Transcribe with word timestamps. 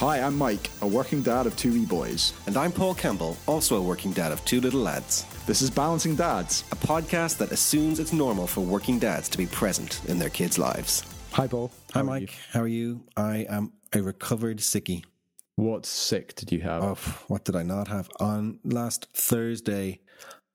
Hi, 0.00 0.22
I'm 0.22 0.38
Mike, 0.38 0.70
a 0.80 0.86
working 0.86 1.20
dad 1.20 1.46
of 1.46 1.54
two 1.58 1.74
wee 1.74 1.84
boys. 1.84 2.32
And 2.46 2.56
I'm 2.56 2.72
Paul 2.72 2.94
Campbell, 2.94 3.36
also 3.46 3.76
a 3.76 3.82
working 3.82 4.12
dad 4.12 4.32
of 4.32 4.42
two 4.46 4.58
little 4.58 4.80
lads. 4.80 5.26
This 5.44 5.60
is 5.60 5.68
Balancing 5.68 6.16
Dads, 6.16 6.64
a 6.72 6.76
podcast 6.76 7.36
that 7.36 7.52
assumes 7.52 8.00
it's 8.00 8.14
normal 8.14 8.46
for 8.46 8.62
working 8.62 8.98
dads 8.98 9.28
to 9.28 9.36
be 9.36 9.44
present 9.44 10.00
in 10.08 10.18
their 10.18 10.30
kids' 10.30 10.56
lives. 10.56 11.04
Hi, 11.32 11.46
Paul. 11.46 11.70
Hi, 11.92 12.00
Mike. 12.00 12.34
How 12.50 12.62
are 12.62 12.66
you? 12.66 13.04
I 13.14 13.44
am 13.50 13.74
a 13.92 14.00
recovered 14.00 14.60
sickie. 14.60 15.04
What 15.56 15.84
sick 15.84 16.34
did 16.34 16.50
you 16.50 16.62
have? 16.62 16.82
Oh, 16.82 17.24
what 17.28 17.44
did 17.44 17.54
I 17.54 17.62
not 17.62 17.86
have? 17.88 18.08
On 18.20 18.58
last 18.64 19.06
Thursday, 19.12 20.00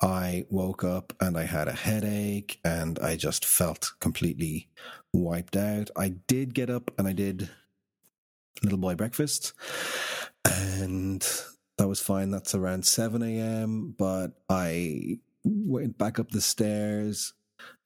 I 0.02 0.46
woke 0.50 0.84
up 0.84 1.14
and 1.22 1.38
I 1.38 1.44
had 1.44 1.68
a 1.68 1.74
headache 1.74 2.60
and 2.64 2.98
I 2.98 3.16
just 3.16 3.46
felt 3.46 3.92
completely 4.00 4.70
wiped 5.14 5.56
out. 5.56 5.92
I 5.96 6.16
did 6.26 6.56
get 6.56 6.72
up 6.72 6.90
and 6.98 7.08
I 7.08 7.14
did 7.14 7.48
little 8.64 8.80
boy 8.80 8.96
breakfast 8.96 9.54
and 10.46 11.28
that 11.78 11.88
was 11.88 12.00
fine. 12.00 12.32
That's 12.32 12.56
around 12.56 12.86
7 12.86 13.22
a.m. 13.22 13.96
But 13.98 14.32
I 14.50 15.20
went 15.44 15.98
back 15.98 16.20
up 16.20 16.32
the 16.32 16.42
stairs 16.42 17.34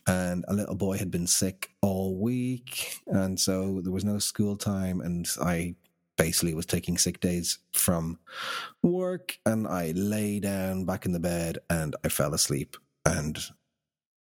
and 0.07 0.45
a 0.47 0.53
little 0.53 0.75
boy 0.75 0.97
had 0.97 1.11
been 1.11 1.27
sick 1.27 1.69
all 1.81 2.15
week. 2.19 2.99
And 3.07 3.39
so 3.39 3.81
there 3.81 3.91
was 3.91 4.05
no 4.05 4.19
school 4.19 4.55
time. 4.55 5.01
And 5.01 5.27
I 5.41 5.75
basically 6.17 6.53
was 6.53 6.65
taking 6.65 6.97
sick 6.97 7.19
days 7.19 7.59
from 7.73 8.19
work 8.83 9.39
and 9.45 9.67
I 9.67 9.91
lay 9.95 10.39
down 10.39 10.85
back 10.85 11.05
in 11.05 11.13
the 11.13 11.19
bed 11.19 11.59
and 11.69 11.95
I 12.03 12.09
fell 12.09 12.33
asleep 12.33 12.75
and 13.05 13.37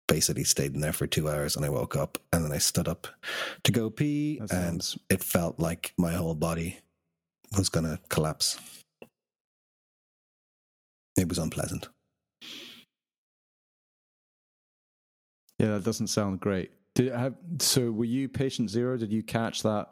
basically 0.07 0.45
stayed 0.45 0.75
in 0.75 0.81
there 0.81 0.93
for 0.93 1.07
two 1.07 1.29
hours 1.29 1.57
and 1.57 1.65
I 1.65 1.69
woke 1.69 1.97
up 1.97 2.19
and 2.33 2.45
then 2.45 2.53
I 2.53 2.59
stood 2.59 2.89
up 2.89 3.07
to 3.62 3.73
go 3.73 3.91
pee 3.91 4.41
and 4.51 4.95
it 5.09 5.23
felt 5.23 5.59
like 5.59 5.93
my 5.97 6.12
whole 6.12 6.35
body 6.35 6.79
was 7.57 7.69
going 7.69 7.87
to 7.87 7.99
collapse. 8.09 8.59
It 11.17 11.28
was 11.28 11.39
unpleasant. 11.39 11.89
Yeah, 15.59 15.69
that 15.69 15.84
doesn't 15.84 16.09
sound 16.09 16.41
great. 16.41 16.73
Did 16.95 17.12
have 17.12 17.34
so 17.59 17.91
were 17.91 18.05
you 18.05 18.28
patient 18.28 18.71
zero? 18.71 18.97
Did 18.97 19.12
you 19.12 19.23
catch 19.23 19.62
that 19.62 19.89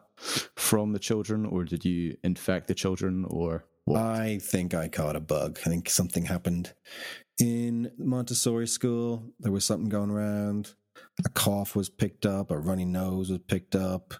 from 0.57 0.93
the 0.93 0.99
children, 0.99 1.47
or 1.47 1.65
did 1.65 1.85
you 1.85 2.17
infect 2.23 2.69
the 2.69 2.75
children, 2.75 3.25
or 3.29 3.65
what? 3.85 4.01
I 4.01 4.39
think 4.39 4.75
I 4.75 4.89
caught 4.89 5.17
a 5.17 5.21
bug. 5.21 5.59
I 5.65 5.69
think 5.69 5.89
something 5.89 6.25
happened 6.25 6.75
in 7.43 7.91
Montessori 7.99 8.69
school. 8.69 9.25
There 9.41 9.51
was 9.51 9.65
something 9.65 9.89
going 9.89 10.11
around. 10.11 10.75
A 11.25 11.29
cough 11.31 11.75
was 11.75 11.89
picked 11.89 12.25
up. 12.25 12.53
A 12.53 12.57
runny 12.57 12.85
nose 12.85 13.31
was 13.31 13.41
picked 13.41 13.75
up. 13.75 14.15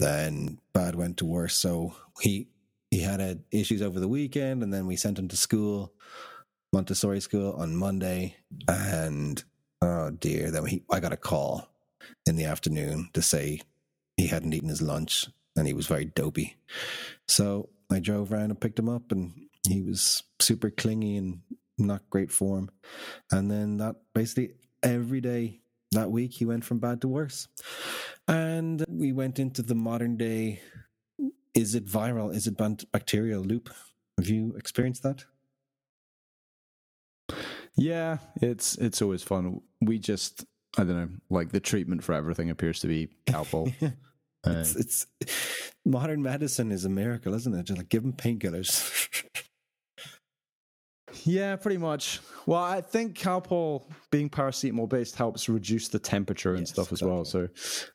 Then 0.00 0.58
bad 0.72 0.96
went 0.96 1.18
to 1.18 1.26
worse. 1.26 1.54
So 1.54 1.94
he 2.20 2.48
he 2.90 3.00
had 3.00 3.20
a, 3.20 3.38
issues 3.52 3.82
over 3.82 4.00
the 4.00 4.08
weekend, 4.08 4.62
and 4.64 4.74
then 4.74 4.86
we 4.86 4.96
sent 4.96 5.18
him 5.18 5.28
to 5.28 5.36
school, 5.36 5.92
Montessori 6.72 7.20
school, 7.20 7.52
on 7.52 7.76
Monday. 7.76 8.36
And 8.66 9.42
oh 9.80 10.10
dear, 10.10 10.50
then 10.50 10.66
he, 10.66 10.82
I 10.90 10.98
got 10.98 11.12
a 11.12 11.16
call 11.16 11.68
in 12.26 12.34
the 12.34 12.46
afternoon 12.46 13.10
to 13.14 13.22
say 13.22 13.60
he 14.16 14.26
hadn't 14.26 14.52
eaten 14.52 14.68
his 14.68 14.82
lunch 14.82 15.28
and 15.56 15.68
he 15.68 15.72
was 15.72 15.86
very 15.86 16.04
dopey. 16.04 16.56
So 17.28 17.68
I 17.92 18.00
drove 18.00 18.32
around 18.32 18.50
and 18.50 18.60
picked 18.60 18.78
him 18.80 18.88
up, 18.88 19.12
and 19.12 19.48
he 19.68 19.82
was 19.82 20.24
super 20.40 20.70
clingy 20.70 21.16
and 21.16 21.40
not 21.78 22.08
great 22.10 22.30
form. 22.30 22.70
And 23.30 23.50
then 23.50 23.78
that 23.78 23.96
basically 24.14 24.54
every 24.82 25.20
day 25.20 25.60
that 25.92 26.10
week 26.10 26.32
he 26.32 26.44
went 26.44 26.64
from 26.64 26.78
bad 26.78 27.00
to 27.02 27.08
worse. 27.08 27.48
And 28.28 28.84
we 28.88 29.12
went 29.12 29.38
into 29.38 29.62
the 29.62 29.74
modern 29.74 30.16
day 30.16 30.60
is 31.54 31.74
it 31.76 31.86
viral? 31.86 32.34
Is 32.34 32.48
it 32.48 32.56
bacterial 32.90 33.42
loop? 33.42 33.72
Have 34.18 34.28
you 34.28 34.54
experienced 34.56 35.04
that? 35.04 35.24
Yeah, 37.76 38.18
it's 38.40 38.76
it's 38.76 39.02
always 39.02 39.22
fun. 39.22 39.60
We 39.80 39.98
just 39.98 40.44
I 40.76 40.84
don't 40.84 40.96
know, 40.96 41.08
like 41.30 41.50
the 41.50 41.60
treatment 41.60 42.02
for 42.02 42.12
everything 42.12 42.50
appears 42.50 42.80
to 42.80 42.88
be 42.88 43.08
Calpol. 43.26 43.72
it's, 44.46 44.76
it's 44.76 45.06
modern 45.84 46.22
medicine 46.22 46.72
is 46.72 46.84
a 46.84 46.88
miracle, 46.88 47.34
isn't 47.34 47.54
it? 47.54 47.64
Just 47.64 47.78
like 47.78 47.88
give 47.88 48.02
them 48.02 48.12
painkillers. 48.12 49.20
yeah, 51.24 51.56
pretty 51.56 51.78
much. 51.78 52.20
Well, 52.46 52.62
I 52.62 52.80
think 52.80 53.18
Calpol 53.18 53.84
being 54.10 54.28
paracetamol 54.28 54.88
based 54.88 55.16
helps 55.16 55.48
reduce 55.48 55.88
the 55.88 55.98
temperature 55.98 56.50
and 56.50 56.60
yes, 56.60 56.70
stuff 56.70 56.88
as 56.88 57.00
exactly. 57.00 57.12
well. 57.12 57.24
So 57.24 57.48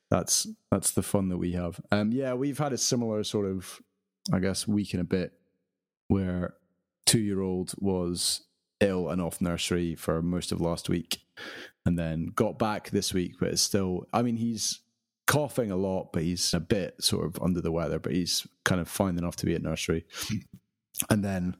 that's 0.09 0.47
that's 0.71 0.91
the 0.91 1.03
fun 1.03 1.29
that 1.29 1.37
we 1.37 1.53
have. 1.53 1.79
Um, 1.91 2.11
yeah, 2.11 2.33
we've 2.33 2.57
had 2.57 2.73
a 2.73 2.77
similar 2.77 3.23
sort 3.23 3.45
of, 3.45 3.79
I 4.33 4.39
guess, 4.39 4.67
week 4.67 4.93
and 4.93 5.01
a 5.01 5.05
bit 5.05 5.33
where 6.07 6.55
two 7.05 7.19
year 7.19 7.41
old 7.41 7.73
was 7.77 8.41
ill 8.79 9.09
and 9.09 9.21
off 9.21 9.41
nursery 9.41 9.95
for 9.95 10.21
most 10.21 10.51
of 10.51 10.61
last 10.61 10.89
week, 10.89 11.19
and 11.85 11.97
then 11.97 12.31
got 12.35 12.57
back 12.57 12.89
this 12.89 13.13
week, 13.13 13.35
but 13.39 13.49
it's 13.49 13.61
still. 13.61 14.07
I 14.11 14.21
mean, 14.21 14.37
he's 14.37 14.79
coughing 15.27 15.69
a 15.69 15.75
lot, 15.75 16.11
but 16.11 16.23
he's 16.23 16.55
a 16.55 16.59
bit 16.59 16.95
sort 17.03 17.25
of 17.25 17.41
under 17.41 17.61
the 17.61 17.71
weather, 17.71 17.99
but 17.99 18.13
he's 18.13 18.47
kind 18.65 18.81
of 18.81 18.87
fine 18.87 19.17
enough 19.17 19.35
to 19.37 19.45
be 19.45 19.53
at 19.53 19.61
nursery. 19.61 20.05
And 21.09 21.23
then 21.23 21.55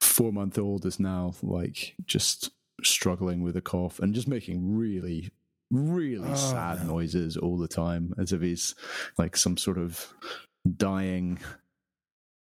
four 0.00 0.32
month 0.32 0.58
old 0.58 0.84
is 0.84 1.00
now 1.00 1.34
like 1.42 1.94
just 2.04 2.50
struggling 2.82 3.42
with 3.42 3.56
a 3.56 3.62
cough 3.62 3.98
and 3.98 4.14
just 4.14 4.28
making 4.28 4.76
really, 4.76 5.30
really 5.70 6.30
oh, 6.30 6.34
sad 6.34 6.84
no. 6.84 6.94
noises 6.94 7.36
all 7.36 7.56
the 7.56 7.68
time 7.68 8.14
as 8.18 8.32
if 8.32 8.42
he's 8.42 8.74
like 9.18 9.36
some 9.36 9.56
sort 9.56 9.78
of 9.78 10.12
dying 10.76 11.38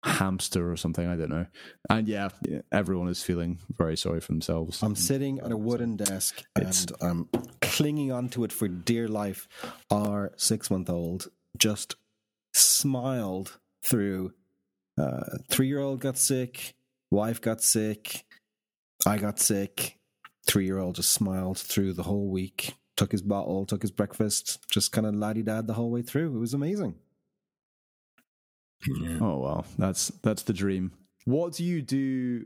hamster 0.03 0.71
or 0.71 0.77
something. 0.77 1.07
I 1.07 1.15
don't 1.15 1.29
know. 1.29 1.47
And 1.89 2.07
yeah, 2.07 2.29
everyone 2.71 3.07
is 3.07 3.23
feeling 3.23 3.59
very 3.77 3.97
sorry 3.97 4.21
for 4.21 4.31
themselves. 4.31 4.81
I'm 4.83 4.95
sitting 4.95 5.39
at 5.39 5.51
a 5.51 5.57
wooden 5.57 5.95
desk 5.95 6.43
and 6.55 6.91
I'm 7.01 7.29
clinging 7.61 8.11
onto 8.11 8.43
it 8.43 8.51
for 8.51 8.67
dear 8.67 9.07
life. 9.07 9.47
Our 9.89 10.31
six 10.37 10.69
month 10.69 10.89
old 10.89 11.29
just 11.57 11.95
smiled 12.53 13.57
through. 13.83 14.33
Uh, 14.97 15.37
Three 15.49 15.67
year 15.67 15.79
old 15.79 15.99
got 15.99 16.17
sick, 16.17 16.75
wife 17.11 17.41
got 17.41 17.61
sick, 17.61 18.25
I 19.05 19.17
got 19.17 19.39
sick. 19.39 19.97
Three 20.47 20.65
year 20.65 20.77
old 20.79 20.95
just 20.95 21.11
smiled 21.11 21.57
through 21.57 21.93
the 21.93 22.03
whole 22.03 22.29
week, 22.29 22.75
took 22.95 23.11
his 23.11 23.21
bottle, 23.21 23.65
took 23.65 23.81
his 23.81 23.91
breakfast, 23.91 24.59
just 24.71 24.91
kind 24.91 25.07
of 25.07 25.15
laddie 25.15 25.43
dad 25.43 25.67
the 25.67 25.73
whole 25.73 25.89
way 25.91 26.01
through. 26.01 26.35
It 26.35 26.39
was 26.39 26.53
amazing. 26.53 26.95
Yeah. 28.87 29.17
Oh 29.21 29.39
wow, 29.39 29.65
that's 29.77 30.09
that's 30.21 30.43
the 30.43 30.53
dream. 30.53 30.91
What 31.25 31.53
do 31.53 31.63
you 31.63 31.81
do 31.81 32.45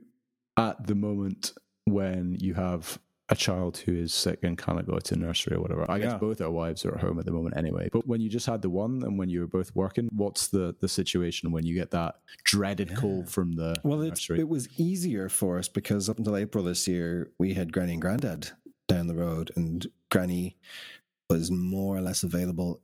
at 0.57 0.88
the 0.88 0.95
moment 0.95 1.53
when 1.85 2.38
you 2.39 2.53
have 2.53 2.97
a 3.29 3.35
child 3.35 3.78
who 3.78 3.95
is 3.95 4.13
sick 4.13 4.40
and 4.44 4.57
cannot 4.57 4.88
go 4.88 4.97
to 4.97 5.16
nursery 5.16 5.56
or 5.56 5.62
whatever? 5.62 5.90
I 5.90 5.97
yeah. 5.97 6.06
guess 6.06 6.19
both 6.19 6.41
our 6.41 6.50
wives 6.51 6.85
are 6.85 6.95
at 6.95 7.01
home 7.01 7.19
at 7.19 7.25
the 7.25 7.31
moment 7.31 7.56
anyway. 7.57 7.90
But 7.91 8.07
when 8.07 8.22
you 8.22 8.29
just 8.29 8.45
had 8.45 8.62
the 8.62 8.69
one 8.69 9.03
and 9.03 9.17
when 9.17 9.29
you 9.29 9.41
were 9.41 9.47
both 9.47 9.75
working, 9.75 10.09
what's 10.12 10.47
the 10.47 10.75
the 10.79 10.88
situation 10.88 11.51
when 11.51 11.66
you 11.66 11.75
get 11.75 11.91
that 11.91 12.16
dreaded 12.44 12.89
yeah. 12.89 12.95
call 12.95 13.25
from 13.25 13.53
the 13.53 13.75
well? 13.84 14.01
It 14.01 14.50
was 14.50 14.68
easier 14.78 15.29
for 15.29 15.57
us 15.59 15.68
because 15.68 16.09
up 16.09 16.18
until 16.18 16.35
April 16.35 16.63
this 16.63 16.88
year, 16.88 17.31
we 17.38 17.53
had 17.53 17.72
Granny 17.72 17.94
and 17.94 18.01
Granddad 18.01 18.51
down 18.88 19.07
the 19.07 19.16
road, 19.16 19.51
and 19.56 19.88
Granny 20.09 20.57
was 21.29 21.51
more 21.51 21.95
or 21.95 22.01
less 22.01 22.23
available 22.23 22.81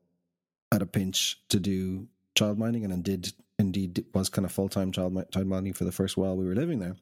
at 0.71 0.81
a 0.81 0.85
pinch 0.85 1.41
to 1.49 1.59
do 1.59 2.07
child 2.35 2.59
minding 2.59 2.83
and 2.83 3.03
did 3.03 3.33
indeed 3.57 4.03
was 4.13 4.29
kind 4.29 4.45
of 4.45 4.51
full 4.51 4.69
time 4.69 4.91
child 4.91 5.17
child 5.31 5.47
minding 5.47 5.73
for 5.73 5.85
the 5.85 5.91
first 5.91 6.17
while 6.17 6.35
we 6.35 6.45
were 6.45 6.55
living 6.55 6.79
there. 6.79 6.95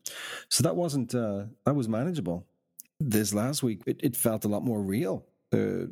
So 0.50 0.64
that 0.64 0.76
wasn't 0.76 1.14
uh, 1.14 1.46
that 1.66 1.76
was 1.76 1.90
manageable. 1.90 2.46
This 3.10 3.34
last 3.34 3.64
week, 3.64 3.82
it, 3.86 4.00
it 4.02 4.16
felt 4.16 4.46
a 4.46 4.48
lot 4.48 4.64
more 4.64 4.82
real. 4.82 5.26
Uh, 5.52 5.88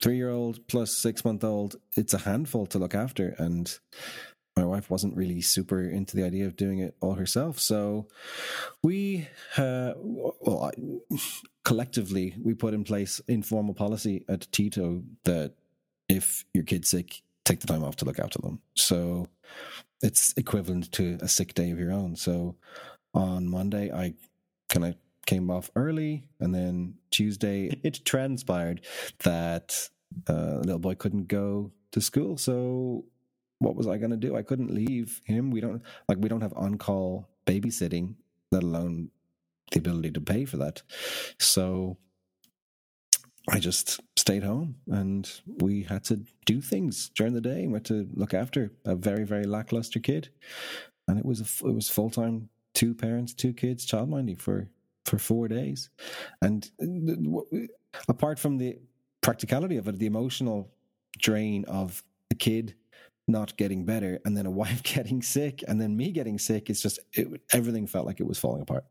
three 0.00 0.16
year 0.16 0.30
old 0.30 0.66
plus 0.68 0.96
six 0.96 1.24
month 1.24 1.42
old, 1.44 1.76
it's 1.96 2.14
a 2.14 2.18
handful 2.18 2.66
to 2.66 2.78
look 2.78 2.94
after, 2.94 3.34
and 3.38 3.78
my 4.56 4.64
wife 4.64 4.90
wasn't 4.90 5.16
really 5.16 5.40
super 5.40 5.82
into 5.82 6.16
the 6.16 6.24
idea 6.24 6.46
of 6.46 6.56
doing 6.56 6.78
it 6.78 6.94
all 7.00 7.14
herself. 7.14 7.58
So 7.58 8.06
we, 8.82 9.28
uh, 9.56 9.94
well, 9.96 10.70
I, 10.70 11.16
collectively, 11.64 12.34
we 12.42 12.54
put 12.54 12.74
in 12.74 12.84
place 12.84 13.20
informal 13.26 13.74
policy 13.74 14.24
at 14.28 14.50
Tito 14.52 15.02
that 15.24 15.54
if 16.08 16.44
your 16.54 16.64
kid's 16.64 16.90
sick, 16.90 17.22
take 17.44 17.60
the 17.60 17.66
time 17.66 17.82
off 17.82 17.96
to 17.96 18.04
look 18.04 18.18
after 18.18 18.38
them. 18.40 18.60
So 18.76 19.28
it's 20.02 20.34
equivalent 20.36 20.92
to 20.92 21.18
a 21.20 21.28
sick 21.28 21.54
day 21.54 21.70
of 21.70 21.78
your 21.78 21.92
own. 21.92 22.14
So 22.16 22.56
on 23.14 23.48
Monday, 23.48 23.90
I 23.90 24.14
kind 24.72 24.86
of 24.86 24.96
came 25.26 25.50
off 25.50 25.70
early, 25.76 26.24
and 26.40 26.52
then 26.52 26.94
Tuesday, 27.10 27.78
it 27.84 28.04
transpired 28.04 28.84
that 29.22 29.88
uh, 30.28 30.58
little 30.64 30.80
boy 30.80 30.96
couldn't 30.96 31.28
go 31.28 31.70
to 31.92 32.00
school. 32.00 32.36
So 32.36 33.04
what 33.60 33.76
was 33.76 33.86
I 33.86 33.98
going 33.98 34.10
to 34.10 34.16
do? 34.16 34.34
I 34.36 34.42
couldn't 34.42 34.74
leave 34.74 35.20
him. 35.24 35.50
We 35.50 35.60
don't 35.60 35.82
like 36.08 36.18
we 36.18 36.28
don't 36.28 36.40
have 36.40 36.54
on 36.56 36.78
call 36.78 37.28
babysitting, 37.46 38.16
let 38.50 38.64
alone 38.64 39.10
the 39.70 39.78
ability 39.78 40.10
to 40.12 40.20
pay 40.20 40.44
for 40.44 40.56
that. 40.56 40.82
So 41.38 41.96
I 43.48 43.58
just 43.58 44.00
stayed 44.16 44.44
home 44.44 44.76
and 44.88 45.30
we 45.46 45.82
had 45.82 46.04
to 46.04 46.24
do 46.46 46.60
things 46.60 47.10
during 47.14 47.34
the 47.34 47.40
day. 47.40 47.66
We 47.66 47.74
had 47.74 47.84
to 47.86 48.08
look 48.14 48.34
after 48.34 48.72
a 48.84 48.94
very, 48.94 49.24
very 49.24 49.44
lackluster 49.44 50.00
kid. 50.00 50.28
And 51.08 51.18
it 51.18 51.24
was 51.24 51.40
a, 51.40 51.68
it 51.68 51.74
was 51.74 51.88
full 51.88 52.10
time, 52.10 52.48
two 52.74 52.94
parents, 52.94 53.34
two 53.34 53.52
kids, 53.52 53.86
childminding 53.86 54.40
for, 54.40 54.68
for 55.04 55.18
four 55.18 55.48
days. 55.48 55.90
And 56.40 56.70
apart 58.08 58.38
from 58.38 58.58
the 58.58 58.78
practicality 59.20 59.76
of 59.76 59.88
it, 59.88 59.98
the 59.98 60.06
emotional 60.06 60.72
drain 61.18 61.64
of 61.66 62.02
a 62.30 62.34
kid 62.34 62.74
not 63.28 63.56
getting 63.56 63.84
better 63.84 64.18
and 64.24 64.36
then 64.36 64.46
a 64.46 64.50
wife 64.62 64.82
getting 64.82 65.22
sick 65.22 65.62
and 65.66 65.80
then 65.80 65.96
me 65.96 66.12
getting 66.12 66.38
sick, 66.38 66.70
it's 66.70 66.82
just, 66.82 66.98
it, 67.12 67.28
everything 67.52 67.86
felt 67.86 68.06
like 68.06 68.20
it 68.20 68.26
was 68.26 68.38
falling 68.38 68.62
apart. 68.62 68.84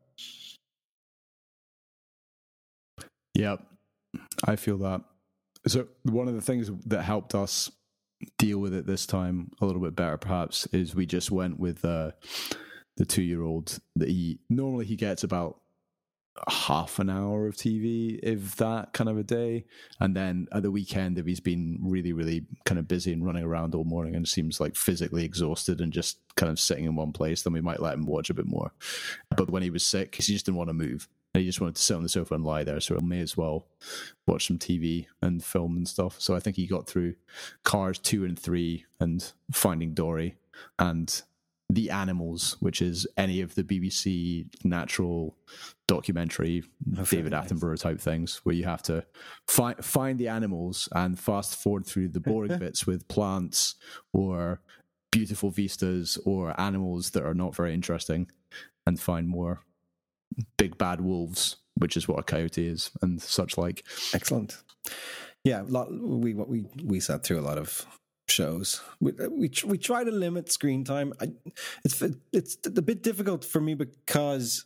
Yep. 3.34 3.66
I 4.46 4.56
feel 4.56 4.78
that. 4.80 5.02
So 5.68 5.88
one 6.04 6.28
of 6.28 6.34
the 6.34 6.42
things 6.42 6.72
that 6.88 7.04
helped 7.04 7.36
us 7.36 7.72
deal 8.38 8.60
with 8.60 8.74
it 8.74 8.86
this 8.86 9.06
time 9.06 9.52
a 9.62 9.66
little 9.66 9.82
bit 9.82 9.96
better, 9.96 10.18
perhaps, 10.18 10.68
is 10.68 10.96
we 10.96 11.06
just 11.06 11.32
went 11.32 11.60
with 11.60 11.84
uh, 11.86 12.12
the 12.98 13.06
two-year-old. 13.06 13.80
That 13.96 14.10
he 14.10 14.40
normally 14.50 14.86
he 14.86 14.96
gets 14.96 15.24
about 15.24 15.58
half 16.48 16.98
an 16.98 17.10
hour 17.10 17.46
of 17.46 17.56
TV, 17.56 18.18
if 18.24 18.56
that 18.56 18.94
kind 18.94 19.10
of 19.10 19.18
a 19.18 19.24
day. 19.24 19.66
And 20.00 20.16
then 20.16 20.48
at 20.54 20.64
the 20.64 20.72
weekend, 20.72 21.20
if 21.20 21.26
he's 21.26 21.42
been 21.42 21.78
really, 21.82 22.14
really 22.14 22.46
kind 22.66 22.80
of 22.80 22.88
busy 22.88 23.12
and 23.12 23.26
running 23.26 23.44
around 23.44 23.76
all 23.76 23.84
morning 23.84 24.16
and 24.16 24.26
seems 24.26 24.62
like 24.62 24.78
physically 24.78 25.26
exhausted 25.26 25.82
and 25.82 25.92
just 25.92 26.20
kind 26.36 26.50
of 26.50 26.58
sitting 26.58 26.86
in 26.86 26.96
one 26.96 27.12
place, 27.12 27.44
then 27.44 27.52
we 27.52 27.60
might 27.60 27.82
let 27.82 27.96
him 27.96 28.06
watch 28.06 28.30
a 28.30 28.34
bit 28.34 28.48
more. 28.48 28.72
But 29.36 29.50
when 29.50 29.62
he 29.62 29.70
was 29.70 29.86
sick, 29.86 30.16
he 30.16 30.24
just 30.24 30.46
didn't 30.46 30.58
want 30.58 30.70
to 30.70 30.74
move 30.74 31.10
And 31.34 31.42
he 31.42 31.48
just 31.48 31.62
wanted 31.62 31.76
to 31.76 31.82
sit 31.82 31.96
on 31.96 32.04
the 32.04 32.10
sofa 32.10 32.36
and 32.36 32.44
lie 32.44 32.64
there. 32.64 32.80
So 32.82 32.98
I 32.98 33.04
may 33.04 33.20
as 33.22 33.38
well 33.38 33.68
watch 34.28 34.48
some 34.48 34.58
TV 34.58 35.08
and 35.22 35.44
film 35.44 35.78
and 35.78 35.88
stuff. 35.88 36.20
So 36.20 36.36
I 36.36 36.40
think 36.40 36.58
he 36.58 36.68
got 36.68 36.88
through 36.88 37.16
Cars 37.64 38.00
2 38.00 38.26
and 38.26 38.38
3 38.38 38.86
and 39.00 39.32
Finding 39.52 39.94
Dory 39.94 40.36
and 40.78 41.22
The 41.74 41.90
Animals, 41.90 42.58
which 42.60 42.82
is 42.82 43.08
any 43.16 43.40
of 43.42 43.56
the 43.56 43.64
BBC 43.64 44.46
natural 44.66 45.38
documentary, 45.88 46.64
oh, 46.98 47.06
David 47.06 47.32
nice. 47.32 47.48
Attenborough 47.48 47.80
type 47.80 48.00
things, 48.00 48.42
where 48.44 48.56
you 48.56 48.66
have 48.66 48.84
to 48.84 49.06
find 49.48 49.84
find 49.84 50.20
the 50.20 50.28
animals 50.28 50.90
and 50.92 51.18
fast 51.18 51.56
forward 51.56 51.86
through 51.86 52.10
the 52.10 52.20
boring 52.20 52.58
bits 52.60 52.86
with 52.86 53.08
plants 53.08 53.76
or 54.12 54.62
beautiful 55.12 55.50
vistas 55.50 56.18
or 56.26 56.60
animals 56.60 57.12
that 57.12 57.24
are 57.24 57.34
not 57.34 57.56
very 57.56 57.74
interesting 57.74 58.30
and 58.86 59.00
find 59.00 59.28
more 59.28 59.62
big 60.58 60.78
bad 60.78 61.00
wolves, 61.00 61.58
which 61.76 61.96
is 61.96 62.08
what 62.08 62.20
a 62.20 62.24
coyote 62.24 62.68
is, 62.68 62.92
and 63.02 63.22
such 63.22 63.58
like. 63.58 63.86
Excellent. 64.14 64.62
Yeah, 65.44 65.64
lot, 65.68 65.92
we 65.92 66.34
we 66.34 66.66
we 66.84 67.00
sat 67.00 67.24
through 67.24 67.40
a 67.40 67.48
lot 67.50 67.58
of 67.58 67.86
shows. 68.32 68.82
We 69.00 69.12
uh, 69.12 69.30
we, 69.30 69.52
we 69.66 69.78
try 69.78 70.04
to 70.04 70.12
limit 70.12 70.52
screen 70.52 70.84
time. 70.84 71.14
I, 71.20 71.32
it's 71.84 72.02
it's 72.32 72.58
a 72.66 72.82
bit 72.82 73.04
difficult 73.04 73.46
for 73.46 73.62
me 73.62 73.76
because 73.76 74.66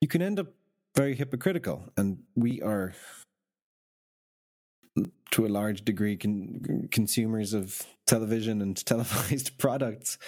you 0.00 0.08
can 0.08 0.22
end 0.22 0.38
up 0.38 0.48
very 0.96 1.14
hypocritical, 1.14 1.90
and 1.96 2.18
we 2.34 2.60
are 2.60 2.94
mm, 4.98 5.10
to 5.30 5.46
a 5.46 5.48
large 5.48 5.84
degree 5.84 6.16
con- 6.16 6.88
consumers 6.90 7.54
of 7.54 7.82
television 8.06 8.60
and 8.60 8.84
televised 8.92 9.56
products, 9.58 10.18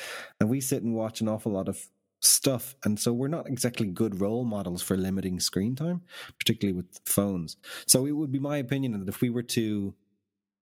and 0.40 0.49
we 0.49 0.61
sit 0.61 0.82
and 0.82 0.94
watch 0.94 1.20
an 1.20 1.28
awful 1.28 1.52
lot 1.52 1.69
of 1.69 1.88
stuff. 2.23 2.76
And 2.84 3.00
so 3.00 3.12
we're 3.12 3.28
not 3.28 3.49
exactly 3.49 3.87
good 3.87 4.20
role 4.20 4.44
models 4.44 4.82
for 4.82 4.96
limiting 4.96 5.40
screen 5.40 5.75
time, 5.75 6.02
particularly 6.38 6.76
with 6.76 7.00
phones. 7.06 7.56
So 7.87 8.06
it 8.06 8.12
would 8.12 8.31
be 8.31 8.38
my 8.38 8.58
opinion 8.58 8.93
that 8.99 9.08
if 9.08 9.20
we 9.20 9.31
were 9.31 9.43
to 9.43 9.94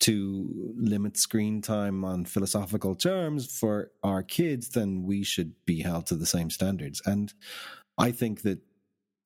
to 0.00 0.74
limit 0.76 1.16
screen 1.16 1.60
time 1.60 2.04
on 2.04 2.24
philosophical 2.24 2.94
terms 2.94 3.50
for 3.50 3.90
our 4.02 4.22
kids, 4.22 4.68
then 4.70 5.02
we 5.02 5.24
should 5.24 5.52
be 5.66 5.80
held 5.80 6.06
to 6.06 6.14
the 6.14 6.26
same 6.26 6.50
standards. 6.50 7.02
And 7.04 7.32
I 7.98 8.12
think 8.12 8.42
that 8.42 8.60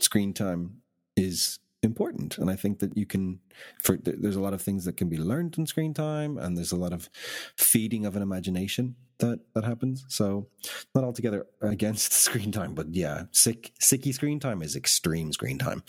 screen 0.00 0.32
time 0.32 0.82
is 1.16 1.58
important. 1.82 2.38
And 2.38 2.48
i 2.48 2.54
think 2.54 2.78
that 2.78 2.96
you 2.96 3.06
can 3.06 3.40
for 3.82 3.96
there's 3.96 4.36
a 4.36 4.40
lot 4.40 4.54
of 4.54 4.62
things 4.62 4.84
that 4.84 4.96
can 4.96 5.08
be 5.08 5.16
learned 5.16 5.58
in 5.58 5.66
screen 5.66 5.92
time 5.92 6.38
and 6.38 6.56
there's 6.56 6.72
a 6.72 6.76
lot 6.76 6.92
of 6.92 7.10
feeding 7.56 8.06
of 8.06 8.14
an 8.14 8.22
imagination 8.22 8.94
that 9.18 9.40
that 9.54 9.64
happens. 9.64 10.04
So 10.08 10.46
not 10.94 11.04
altogether 11.04 11.46
against 11.60 12.12
screen 12.26 12.52
time 12.52 12.74
but 12.74 12.94
yeah 12.94 13.24
sick 13.32 13.72
sicky 13.80 14.14
screen 14.14 14.38
time 14.38 14.62
is 14.62 14.76
extreme 14.76 15.32
screen 15.32 15.58
time. 15.58 15.82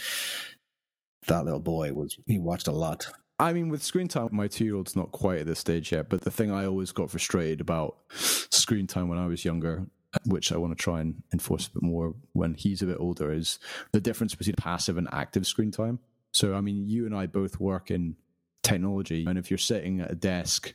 That 1.28 1.46
little 1.46 1.60
boy 1.60 1.94
was 1.94 2.18
he 2.26 2.40
watched 2.40 2.68
a 2.68 2.72
lot 2.72 3.08
I 3.40 3.52
mean, 3.52 3.70
with 3.70 3.84
screen 3.84 4.08
time, 4.08 4.30
my 4.32 4.48
two 4.48 4.66
year 4.66 4.76
old's 4.76 4.96
not 4.96 5.12
quite 5.12 5.40
at 5.40 5.46
this 5.46 5.60
stage 5.60 5.92
yet. 5.92 6.10
But 6.10 6.22
the 6.22 6.32
thing 6.32 6.52
I 6.52 6.66
always 6.66 6.92
got 6.92 7.10
frustrated 7.10 7.62
about 7.62 7.98
screen 8.10 8.88
time 8.88 9.10
when 9.10 9.20
I 9.20 9.28
was 9.28 9.44
younger 9.44 9.88
which 10.26 10.52
I 10.52 10.58
want 10.58 10.78
to 10.78 10.82
try 10.82 11.02
and 11.02 11.24
enforce 11.32 11.68
a 11.68 11.72
bit 11.72 11.84
more 11.84 12.14
when 12.34 12.54
he's 12.54 12.82
a 12.82 12.86
bit 12.86 12.98
older, 13.00 13.32
is 13.32 13.60
the 13.92 14.02
difference 14.02 14.36
between 14.36 14.56
passive 14.56 14.98
and 14.98 15.08
active 15.12 15.48
screen 15.48 15.72
time. 15.72 16.00
So, 16.32 16.54
I 16.54 16.62
mean, 16.62 16.88
you 16.88 17.06
and 17.06 17.16
I 17.16 17.28
both 17.28 17.60
work 17.60 17.92
in 17.92 18.16
technology, 18.62 19.26
and 19.28 19.38
if 19.38 19.50
you're 19.50 19.58
sitting 19.58 20.02
at 20.02 20.12
a 20.12 20.16
desk, 20.16 20.74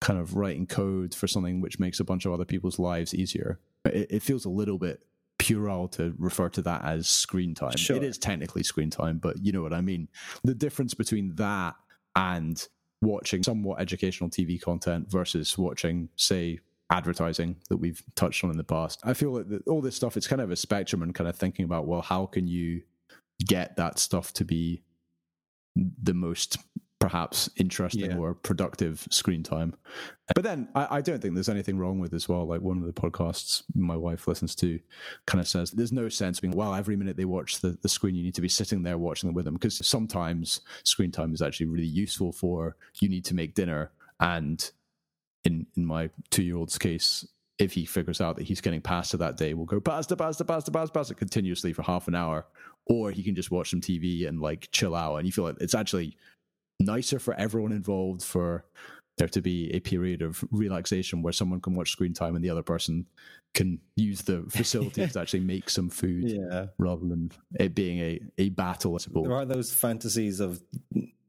kind 0.00 0.18
of 0.18 0.34
writing 0.34 0.66
code 0.66 1.14
for 1.14 1.26
something 1.26 1.60
which 1.60 1.78
makes 1.78 2.00
a 2.00 2.04
bunch 2.04 2.24
of 2.24 2.32
other 2.32 2.44
people's 2.44 2.78
lives 2.78 3.14
easier, 3.14 3.60
it, 3.84 4.10
it 4.10 4.22
feels 4.22 4.44
a 4.44 4.50
little 4.50 4.78
bit 4.78 5.00
puerile 5.38 5.88
to 5.88 6.14
refer 6.18 6.48
to 6.50 6.62
that 6.62 6.84
as 6.84 7.08
screen 7.08 7.54
time. 7.54 7.76
Sure. 7.76 7.96
It 7.96 8.02
is 8.02 8.18
technically 8.18 8.62
screen 8.62 8.90
time, 8.90 9.18
but 9.18 9.42
you 9.44 9.52
know 9.52 9.62
what 9.62 9.72
I 9.72 9.80
mean. 9.80 10.08
The 10.44 10.54
difference 10.54 10.94
between 10.94 11.34
that 11.36 11.76
and 12.20 12.68
watching 13.00 13.42
somewhat 13.42 13.80
educational 13.80 14.28
TV 14.28 14.60
content 14.60 15.10
versus 15.10 15.56
watching, 15.56 16.10
say, 16.16 16.60
advertising 16.90 17.56
that 17.70 17.78
we've 17.78 18.02
touched 18.14 18.44
on 18.44 18.50
in 18.50 18.58
the 18.58 18.64
past. 18.64 19.00
I 19.04 19.14
feel 19.14 19.32
that 19.32 19.66
all 19.66 19.80
this 19.80 19.96
stuff, 19.96 20.16
it's 20.18 20.26
kind 20.26 20.42
of 20.42 20.50
a 20.50 20.56
spectrum 20.56 21.02
and 21.02 21.14
kind 21.14 21.28
of 21.28 21.36
thinking 21.36 21.64
about, 21.64 21.86
well, 21.86 22.02
how 22.02 22.26
can 22.26 22.46
you 22.46 22.82
get 23.46 23.76
that 23.76 23.98
stuff 23.98 24.34
to 24.34 24.44
be 24.44 24.82
the 26.02 26.12
most 26.12 26.58
perhaps 27.00 27.48
interesting 27.56 28.10
yeah. 28.10 28.16
or 28.16 28.34
productive 28.34 29.08
screen 29.10 29.42
time. 29.42 29.74
But 30.34 30.44
then 30.44 30.68
I, 30.74 30.98
I, 30.98 31.00
don't 31.00 31.20
think 31.20 31.34
there's 31.34 31.48
anything 31.48 31.78
wrong 31.78 31.98
with 31.98 32.12
as 32.12 32.28
well. 32.28 32.46
Like 32.46 32.60
one 32.60 32.76
of 32.76 32.84
the 32.84 32.92
podcasts 32.92 33.62
my 33.74 33.96
wife 33.96 34.28
listens 34.28 34.54
to 34.56 34.78
kind 35.26 35.40
of 35.40 35.48
says 35.48 35.70
there's 35.70 35.92
no 35.92 36.08
sense 36.08 36.38
being, 36.40 36.54
well, 36.54 36.74
every 36.74 36.96
minute 36.96 37.16
they 37.16 37.24
watch 37.24 37.60
the, 37.60 37.76
the 37.82 37.88
screen, 37.88 38.14
you 38.14 38.22
need 38.22 38.34
to 38.34 38.42
be 38.42 38.48
sitting 38.48 38.82
there 38.82 38.98
watching 38.98 39.28
them 39.28 39.34
with 39.34 39.46
them. 39.46 39.54
Because 39.54 39.84
sometimes 39.84 40.60
screen 40.84 41.10
time 41.10 41.32
is 41.32 41.42
actually 41.42 41.66
really 41.66 41.86
useful 41.86 42.32
for 42.32 42.76
you 43.00 43.08
need 43.08 43.24
to 43.24 43.34
make 43.34 43.54
dinner 43.54 43.90
and 44.20 44.70
in 45.44 45.66
in 45.76 45.84
my 45.84 46.10
two 46.30 46.42
year 46.42 46.56
old's 46.56 46.78
case, 46.78 47.26
if 47.58 47.72
he 47.72 47.84
figures 47.84 48.20
out 48.20 48.36
that 48.36 48.44
he's 48.44 48.60
getting 48.60 48.80
pasta 48.80 49.16
that 49.16 49.36
day, 49.36 49.54
we'll 49.54 49.66
go 49.66 49.80
pasta, 49.80 50.16
pasta, 50.16 50.44
pasta, 50.44 50.70
pasta, 50.70 50.92
pasta 50.92 51.14
continuously 51.14 51.72
for 51.72 51.82
half 51.82 52.08
an 52.08 52.14
hour, 52.14 52.46
or 52.86 53.10
he 53.10 53.22
can 53.22 53.34
just 53.34 53.50
watch 53.50 53.70
some 53.70 53.80
TV 53.80 54.28
and 54.28 54.40
like 54.40 54.68
chill 54.72 54.94
out. 54.94 55.16
And 55.16 55.26
you 55.26 55.32
feel 55.32 55.44
like 55.44 55.56
it's 55.60 55.74
actually 55.74 56.16
nicer 56.80 57.18
for 57.18 57.34
everyone 57.34 57.72
involved 57.72 58.22
for 58.22 58.64
there 59.18 59.28
to 59.28 59.42
be 59.42 59.70
a 59.74 59.80
period 59.80 60.22
of 60.22 60.42
relaxation 60.50 61.22
where 61.22 61.32
someone 61.32 61.60
can 61.60 61.74
watch 61.74 61.90
screen 61.90 62.14
time 62.14 62.34
and 62.34 62.44
the 62.44 62.50
other 62.50 62.62
person 62.62 63.06
can 63.54 63.78
use 63.94 64.22
the 64.22 64.42
facilities 64.48 65.12
to 65.12 65.20
actually 65.20 65.40
make 65.40 65.68
some 65.68 65.90
food 65.90 66.24
yeah. 66.26 66.66
rather 66.78 67.06
than 67.06 67.30
it 67.58 67.74
being 67.74 67.98
a, 67.98 68.20
a 68.38 68.48
battle, 68.48 68.94
I 68.94 68.98
suppose. 68.98 69.24
There 69.24 69.36
are 69.36 69.44
those 69.44 69.72
fantasies 69.72 70.40
of 70.40 70.62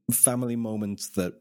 family 0.10 0.56
moments 0.56 1.10
that 1.10 1.34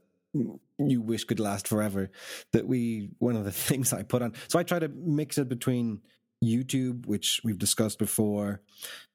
you 0.78 1.00
wish 1.00 1.24
could 1.24 1.40
last 1.40 1.66
forever 1.66 2.10
that 2.52 2.66
we 2.66 3.10
one 3.18 3.34
of 3.36 3.44
the 3.44 3.50
things 3.68 3.92
i 3.92 4.02
put 4.02 4.22
on 4.22 4.32
so 4.46 4.60
i 4.60 4.62
try 4.62 4.78
to 4.78 4.86
mix 4.88 5.38
it 5.38 5.48
between 5.48 6.00
youtube 6.42 7.04
which 7.06 7.40
we've 7.42 7.58
discussed 7.58 7.98
before 7.98 8.60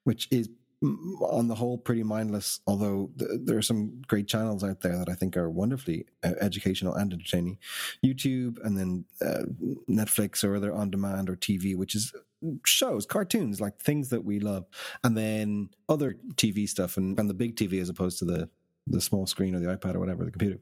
which 0.03 0.27
is 0.29 0.49
on 0.83 1.47
the 1.47 1.55
whole 1.55 1.77
pretty 1.77 2.03
mindless 2.03 2.59
although 2.67 3.09
th- 3.17 3.31
there 3.43 3.57
are 3.57 3.61
some 3.61 4.01
great 4.07 4.27
channels 4.27 4.63
out 4.63 4.81
there 4.81 4.97
that 4.97 5.09
i 5.09 5.13
think 5.13 5.37
are 5.37 5.49
wonderfully 5.49 6.05
uh, 6.23 6.33
educational 6.41 6.93
and 6.93 7.13
entertaining. 7.13 7.57
Youtube 8.03 8.57
and 8.63 8.77
then 8.77 9.05
uh, 9.21 9.43
netflix 9.89 10.43
or 10.43 10.55
other 10.55 10.73
on 10.73 10.91
demand 10.91 11.29
or 11.29 11.35
tv 11.35 11.75
which 11.75 11.95
is 11.95 12.13
shows 12.65 13.05
cartoons 13.05 13.59
like 13.59 13.79
things 13.79 14.09
that 14.09 14.23
we 14.23 14.39
love 14.39 14.65
and 15.03 15.17
then 15.17 15.69
other 15.89 16.17
tv 16.35 16.67
stuff 16.67 16.97
and, 16.97 17.17
and 17.19 17.29
the 17.29 17.33
big 17.33 17.55
tv 17.55 17.81
as 17.81 17.89
opposed 17.89 18.19
to 18.19 18.25
the 18.25 18.49
the 18.87 19.01
small 19.01 19.25
screen 19.25 19.55
or 19.55 19.59
the 19.59 19.67
ipad 19.67 19.95
or 19.95 19.99
whatever 19.99 20.25
the 20.25 20.31
computer. 20.31 20.59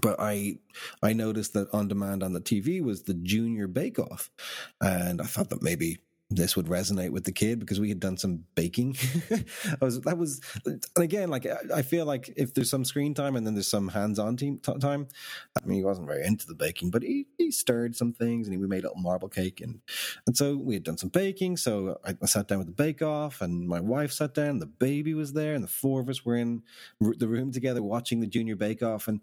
But 0.00 0.16
I 0.18 0.58
I 1.02 1.12
noticed 1.12 1.52
that 1.52 1.68
on 1.72 1.88
demand 1.88 2.22
on 2.22 2.32
the 2.32 2.40
TV 2.40 2.82
was 2.82 3.02
the 3.02 3.14
Junior 3.14 3.66
Bake 3.66 3.98
Off, 3.98 4.30
and 4.80 5.20
I 5.20 5.24
thought 5.24 5.50
that 5.50 5.62
maybe 5.62 5.98
this 6.36 6.56
would 6.56 6.66
resonate 6.66 7.10
with 7.10 7.24
the 7.24 7.32
kid 7.32 7.58
because 7.58 7.80
we 7.80 7.88
had 7.88 8.00
done 8.00 8.16
some 8.16 8.44
baking. 8.54 8.96
I 9.80 9.84
was 9.84 10.00
that 10.02 10.18
was, 10.18 10.40
and 10.64 10.84
again, 10.96 11.30
like 11.30 11.46
I 11.72 11.82
feel 11.82 12.06
like 12.06 12.32
if 12.36 12.54
there's 12.54 12.70
some 12.70 12.84
screen 12.84 13.14
time 13.14 13.36
and 13.36 13.46
then 13.46 13.54
there's 13.54 13.68
some 13.68 13.88
hands-on 13.88 14.36
team, 14.36 14.58
time. 14.58 15.08
I 15.56 15.66
mean, 15.66 15.78
he 15.78 15.84
wasn't 15.84 16.08
very 16.08 16.24
into 16.24 16.46
the 16.46 16.54
baking, 16.54 16.90
but 16.90 17.02
he, 17.02 17.26
he 17.38 17.50
stirred 17.50 17.96
some 17.96 18.12
things 18.12 18.48
and 18.48 18.60
we 18.60 18.66
made 18.66 18.84
a 18.84 18.88
little 18.88 19.02
marble 19.02 19.28
cake 19.28 19.60
and 19.60 19.80
and 20.26 20.36
so 20.36 20.56
we 20.56 20.74
had 20.74 20.82
done 20.82 20.98
some 20.98 21.10
baking. 21.10 21.56
So 21.56 21.98
I, 22.04 22.14
I 22.22 22.26
sat 22.26 22.48
down 22.48 22.58
with 22.58 22.68
the 22.68 22.72
bake 22.72 23.02
off, 23.02 23.40
and 23.40 23.66
my 23.68 23.80
wife 23.80 24.12
sat 24.12 24.34
down. 24.34 24.58
The 24.58 24.66
baby 24.66 25.14
was 25.14 25.32
there, 25.32 25.54
and 25.54 25.64
the 25.64 25.68
four 25.68 26.00
of 26.00 26.08
us 26.08 26.24
were 26.24 26.36
in 26.36 26.62
the 27.00 27.28
room 27.28 27.52
together 27.52 27.82
watching 27.82 28.20
the 28.20 28.26
junior 28.26 28.56
bake 28.56 28.82
off, 28.82 29.08
and 29.08 29.20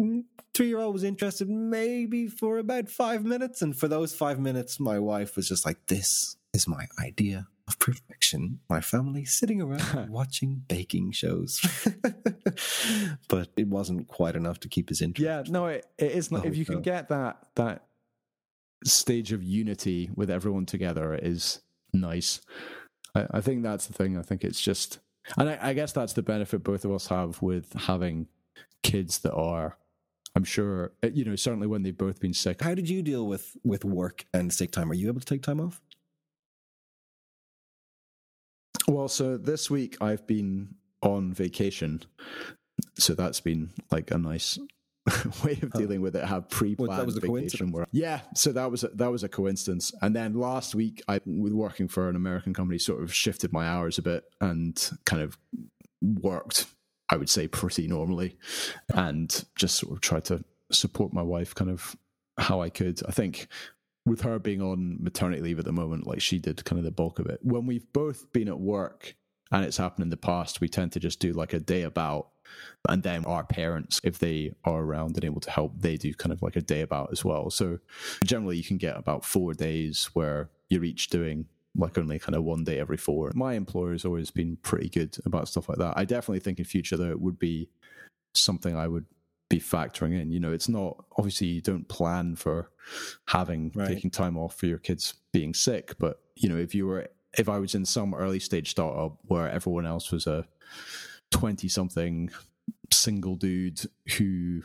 Mm, 0.00 0.24
three 0.54 0.68
year 0.68 0.78
old 0.78 0.94
was 0.94 1.04
interested 1.04 1.48
maybe 1.48 2.28
for 2.28 2.58
about 2.58 2.88
five 2.88 3.24
minutes. 3.24 3.62
And 3.62 3.76
for 3.76 3.88
those 3.88 4.14
five 4.14 4.38
minutes, 4.38 4.78
my 4.78 4.98
wife 4.98 5.36
was 5.36 5.48
just 5.48 5.64
like, 5.64 5.86
This 5.86 6.36
is 6.52 6.68
my 6.68 6.86
idea 6.98 7.48
of 7.68 7.78
perfection. 7.78 8.60
My 8.68 8.80
family 8.80 9.24
sitting 9.24 9.60
around 9.60 10.08
watching 10.10 10.62
baking 10.68 11.12
shows. 11.12 11.60
but 13.28 13.48
it 13.56 13.68
wasn't 13.68 14.08
quite 14.08 14.36
enough 14.36 14.60
to 14.60 14.68
keep 14.68 14.88
his 14.88 15.02
interest. 15.02 15.48
Yeah, 15.48 15.52
no, 15.52 15.66
it, 15.66 15.86
it 15.98 16.12
is 16.12 16.30
not. 16.30 16.46
if 16.46 16.56
you 16.56 16.64
can 16.64 16.82
get 16.82 17.08
that, 17.08 17.38
that 17.56 17.86
stage 18.84 19.32
of 19.32 19.42
unity 19.42 20.10
with 20.14 20.30
everyone 20.30 20.66
together, 20.66 21.14
is 21.14 21.60
nice. 21.92 22.40
I, 23.14 23.26
I 23.32 23.40
think 23.40 23.62
that's 23.62 23.86
the 23.86 23.94
thing. 23.94 24.18
I 24.18 24.22
think 24.22 24.44
it's 24.44 24.60
just, 24.60 25.00
and 25.36 25.48
I, 25.48 25.58
I 25.60 25.72
guess 25.72 25.92
that's 25.92 26.12
the 26.12 26.22
benefit 26.22 26.62
both 26.62 26.84
of 26.84 26.92
us 26.92 27.08
have 27.08 27.42
with 27.42 27.72
having 27.72 28.28
kids 28.82 29.18
that 29.20 29.34
are 29.34 29.76
I'm 30.36 30.44
sure 30.44 30.92
uh, 31.02 31.08
you 31.12 31.24
know 31.24 31.34
certainly 31.34 31.66
when 31.66 31.82
they've 31.82 31.96
both 31.96 32.20
been 32.20 32.34
sick. 32.34 32.62
How 32.62 32.74
did 32.74 32.88
you 32.88 33.02
deal 33.02 33.26
with 33.26 33.56
with 33.64 33.84
work 33.84 34.26
and 34.34 34.52
sick 34.52 34.70
time? 34.70 34.90
Are 34.90 34.94
you 34.94 35.08
able 35.08 35.20
to 35.20 35.26
take 35.26 35.42
time 35.42 35.60
off? 35.60 35.80
Well, 38.86 39.08
so 39.08 39.36
this 39.38 39.70
week 39.70 39.96
I've 40.00 40.26
been 40.26 40.74
on 41.02 41.32
vacation, 41.32 42.02
so 42.98 43.14
that's 43.14 43.40
been 43.40 43.70
like 43.90 44.10
a 44.10 44.18
nice 44.18 44.58
way 45.44 45.58
of 45.62 45.72
dealing 45.72 46.02
with 46.02 46.14
it. 46.14 46.22
I 46.22 46.26
have 46.26 46.50
pre-planned 46.50 46.88
well, 46.88 46.98
that 46.98 47.06
was 47.06 47.16
a 47.16 47.20
vacation 47.20 47.72
where, 47.72 47.86
yeah, 47.90 48.20
so 48.34 48.52
that 48.52 48.70
was 48.70 48.84
a, 48.84 48.88
that 48.88 49.10
was 49.10 49.24
a 49.24 49.28
coincidence. 49.28 49.92
And 50.02 50.14
then 50.14 50.34
last 50.34 50.74
week, 50.74 51.02
I 51.08 51.20
was 51.24 51.52
working 51.52 51.88
for 51.88 52.08
an 52.08 52.14
American 52.14 52.54
company, 52.54 52.78
sort 52.78 53.02
of 53.02 53.12
shifted 53.12 53.52
my 53.52 53.66
hours 53.66 53.98
a 53.98 54.02
bit 54.02 54.24
and 54.40 54.90
kind 55.04 55.22
of 55.22 55.38
worked 56.02 56.66
I 57.08 57.16
would 57.16 57.28
say 57.28 57.48
pretty 57.48 57.86
normally, 57.86 58.36
and 58.94 59.44
just 59.56 59.76
sort 59.76 59.92
of 59.92 60.00
tried 60.00 60.24
to 60.26 60.44
support 60.72 61.12
my 61.12 61.22
wife 61.22 61.54
kind 61.54 61.70
of 61.70 61.96
how 62.38 62.60
I 62.60 62.68
could. 62.68 63.00
I 63.06 63.12
think 63.12 63.48
with 64.04 64.22
her 64.22 64.38
being 64.38 64.62
on 64.62 64.98
maternity 65.00 65.42
leave 65.42 65.58
at 65.58 65.64
the 65.64 65.72
moment, 65.72 66.06
like 66.06 66.20
she 66.20 66.38
did 66.38 66.64
kind 66.64 66.78
of 66.78 66.84
the 66.84 66.90
bulk 66.90 67.18
of 67.18 67.26
it. 67.26 67.40
When 67.42 67.66
we've 67.66 67.92
both 67.92 68.32
been 68.32 68.48
at 68.48 68.60
work 68.60 69.16
and 69.50 69.64
it's 69.64 69.76
happened 69.76 70.04
in 70.04 70.10
the 70.10 70.16
past, 70.16 70.60
we 70.60 70.68
tend 70.68 70.92
to 70.92 71.00
just 71.00 71.20
do 71.20 71.32
like 71.32 71.52
a 71.52 71.60
day 71.60 71.82
about. 71.82 72.28
And 72.88 73.02
then 73.02 73.24
our 73.24 73.44
parents, 73.44 74.00
if 74.04 74.18
they 74.18 74.54
are 74.64 74.80
around 74.80 75.16
and 75.16 75.24
able 75.24 75.40
to 75.40 75.50
help, 75.50 75.72
they 75.80 75.96
do 75.96 76.14
kind 76.14 76.32
of 76.32 76.42
like 76.42 76.54
a 76.54 76.60
day 76.60 76.80
about 76.82 77.10
as 77.10 77.24
well. 77.24 77.50
So 77.50 77.78
generally, 78.24 78.56
you 78.56 78.64
can 78.64 78.76
get 78.76 78.96
about 78.96 79.24
four 79.24 79.54
days 79.54 80.10
where 80.12 80.50
you're 80.68 80.84
each 80.84 81.08
doing 81.08 81.46
like 81.76 81.98
only 81.98 82.18
kind 82.18 82.34
of 82.34 82.44
one 82.44 82.64
day 82.64 82.78
every 82.78 82.96
four. 82.96 83.30
My 83.34 83.54
employer 83.54 83.92
has 83.92 84.04
always 84.04 84.30
been 84.30 84.56
pretty 84.62 84.88
good 84.88 85.16
about 85.24 85.48
stuff 85.48 85.68
like 85.68 85.78
that. 85.78 85.94
I 85.96 86.04
definitely 86.04 86.40
think 86.40 86.58
in 86.58 86.64
future 86.64 86.96
though 86.96 87.10
it 87.10 87.20
would 87.20 87.38
be 87.38 87.68
something 88.34 88.76
I 88.76 88.88
would 88.88 89.06
be 89.48 89.60
factoring 89.60 90.20
in. 90.20 90.30
You 90.30 90.40
know, 90.40 90.52
it's 90.52 90.68
not 90.68 91.04
obviously 91.16 91.48
you 91.48 91.60
don't 91.60 91.88
plan 91.88 92.36
for 92.36 92.70
having 93.28 93.72
right. 93.74 93.88
taking 93.88 94.10
time 94.10 94.36
off 94.36 94.56
for 94.56 94.66
your 94.66 94.78
kids 94.78 95.14
being 95.32 95.54
sick, 95.54 95.94
but 95.98 96.20
you 96.34 96.48
know, 96.48 96.56
if 96.56 96.74
you 96.74 96.86
were 96.86 97.08
if 97.38 97.48
I 97.48 97.58
was 97.58 97.74
in 97.74 97.84
some 97.84 98.14
early 98.14 98.40
stage 98.40 98.70
startup 98.70 99.18
where 99.22 99.50
everyone 99.50 99.86
else 99.86 100.10
was 100.10 100.26
a 100.26 100.46
twenty 101.30 101.68
something 101.68 102.30
single 102.92 103.36
dude 103.36 103.80
who 104.16 104.62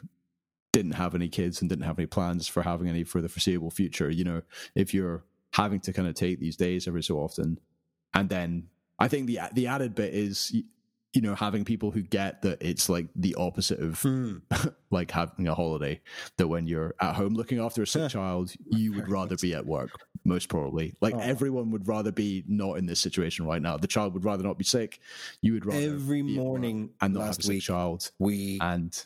didn't 0.74 0.94
have 0.94 1.16
any 1.16 1.28
kids 1.28 1.62
and 1.62 1.70
didn't 1.70 1.86
have 1.86 2.00
any 2.00 2.06
plans 2.06 2.48
for 2.48 2.64
having 2.64 2.88
any 2.88 3.04
for 3.04 3.22
the 3.22 3.30
foreseeable 3.30 3.72
future, 3.72 4.10
you 4.10 4.24
know, 4.24 4.42
if 4.74 4.94
you're 4.94 5.24
having 5.54 5.80
to 5.82 5.94
kind 5.94 6.08
of 6.08 6.16
take 6.16 6.40
these 6.40 6.56
days 6.56 6.88
every 6.88 7.04
so 7.04 7.18
often. 7.18 7.60
And 8.14 8.30
then 8.30 8.68
I 9.00 9.08
think 9.08 9.28
the 9.28 9.40
the 9.54 9.68
added 9.68 9.96
bit 9.96 10.14
is 10.14 10.54
you 11.14 11.22
know 11.22 11.36
having 11.36 11.66
people 11.66 11.92
who 11.92 12.02
get 12.02 12.42
that 12.42 12.62
it's 12.62 12.88
like 12.88 13.08
the 13.16 13.36
opposite 13.36 13.80
of 13.80 14.00
mm. 14.02 14.42
like 14.92 15.12
having 15.12 15.48
a 15.48 15.56
holiday 15.56 16.00
that 16.38 16.48
when 16.48 16.68
you're 16.68 16.96
at 17.02 17.16
home 17.16 17.34
looking 17.34 17.60
after 17.60 17.82
a 17.82 17.88
sick 17.88 18.10
child 18.10 18.54
you 18.70 18.94
would 18.94 19.10
rather 19.10 19.36
be 19.38 19.54
at 19.54 19.66
work 19.66 19.92
most 20.24 20.50
probably 20.50 20.94
like 21.02 21.14
oh. 21.14 21.20
everyone 21.20 21.72
would 21.72 21.88
rather 21.88 22.12
be 22.12 22.44
not 22.48 22.78
in 22.78 22.86
this 22.86 23.00
situation 23.00 23.46
right 23.46 23.62
now 23.62 23.76
the 23.76 23.88
child 23.88 24.14
would 24.14 24.24
rather 24.24 24.44
not 24.44 24.58
be 24.58 24.64
sick 24.64 25.00
you 25.42 25.54
would 25.54 25.66
rather 25.66 25.82
every 25.82 26.22
morning 26.22 26.90
and 27.02 27.14
not 27.14 27.26
have 27.26 27.40
a 27.40 27.44
sick 27.44 27.50
week, 27.50 27.64
child 27.64 28.12
we 28.20 28.58
and 28.62 29.06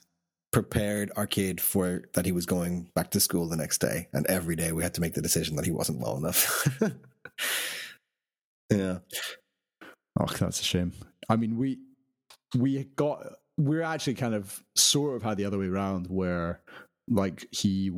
prepared 0.55 1.11
our 1.17 1.27
kid 1.27 1.59
for 1.59 2.03
that 2.13 2.25
he 2.25 2.31
was 2.31 2.45
going 2.45 2.89
back 2.95 3.11
to 3.11 3.19
school 3.19 3.45
the 3.49 3.57
next 3.57 3.79
day. 3.79 4.07
And 4.13 4.25
every 4.27 4.55
day 4.55 4.71
we 4.71 4.83
had 4.83 4.93
to 4.93 5.01
make 5.01 5.13
the 5.13 5.21
decision 5.21 5.57
that 5.57 5.65
he 5.65 5.71
wasn't 5.71 5.99
well 5.99 6.15
enough. 6.15 6.65
Yeah. 8.71 8.97
Oh 10.19 10.25
that's 10.25 10.59
a 10.59 10.63
shame. 10.63 10.93
I 11.29 11.35
mean 11.35 11.57
we 11.57 11.77
we 12.55 12.85
got 12.95 13.21
we're 13.59 13.83
actually 13.83 14.15
kind 14.15 14.33
of 14.33 14.63
sort 14.75 15.17
of 15.17 15.21
had 15.21 15.37
the 15.37 15.45
other 15.45 15.59
way 15.59 15.67
around 15.67 16.07
where 16.07 16.61
like 17.07 17.45
he 17.51 17.91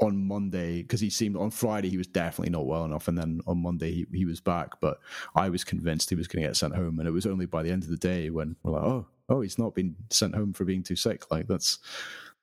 on 0.00 0.26
Monday 0.26 0.82
because 0.82 1.00
he 1.00 1.10
seemed 1.10 1.36
on 1.36 1.50
Friday 1.50 1.88
he 1.88 1.98
was 1.98 2.08
definitely 2.08 2.50
not 2.50 2.66
well 2.66 2.84
enough, 2.84 3.06
and 3.06 3.16
then 3.16 3.40
on 3.46 3.62
Monday 3.62 3.92
he, 3.92 4.06
he 4.12 4.24
was 4.24 4.40
back. 4.40 4.80
But 4.80 4.98
I 5.36 5.50
was 5.50 5.62
convinced 5.62 6.10
he 6.10 6.16
was 6.16 6.26
going 6.26 6.42
to 6.42 6.48
get 6.48 6.56
sent 6.56 6.74
home, 6.74 6.98
and 6.98 7.06
it 7.06 7.12
was 7.12 7.26
only 7.26 7.46
by 7.46 7.62
the 7.62 7.70
end 7.70 7.84
of 7.84 7.90
the 7.90 7.96
day 7.96 8.30
when 8.30 8.56
we're 8.64 8.72
like, 8.72 8.82
oh, 8.82 9.06
oh, 9.28 9.40
he's 9.40 9.58
not 9.58 9.74
been 9.74 9.94
sent 10.10 10.34
home 10.34 10.52
for 10.52 10.64
being 10.64 10.82
too 10.82 10.96
sick. 10.96 11.30
Like 11.30 11.46
that's 11.46 11.78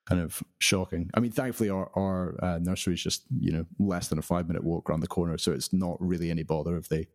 kind 0.06 0.20
of 0.20 0.42
shocking. 0.58 1.10
I 1.14 1.20
mean, 1.20 1.32
thankfully 1.32 1.70
our 1.70 1.90
our 1.94 2.36
uh, 2.42 2.58
nursery 2.58 2.94
is 2.94 3.02
just 3.02 3.24
you 3.38 3.52
know 3.52 3.66
less 3.78 4.08
than 4.08 4.18
a 4.18 4.22
five 4.22 4.46
minute 4.46 4.64
walk 4.64 4.88
around 4.88 5.00
the 5.00 5.06
corner, 5.06 5.36
so 5.38 5.52
it's 5.52 5.72
not 5.72 5.96
really 6.00 6.30
any 6.30 6.42
bother 6.42 6.76
if 6.76 6.88
they 6.88 7.08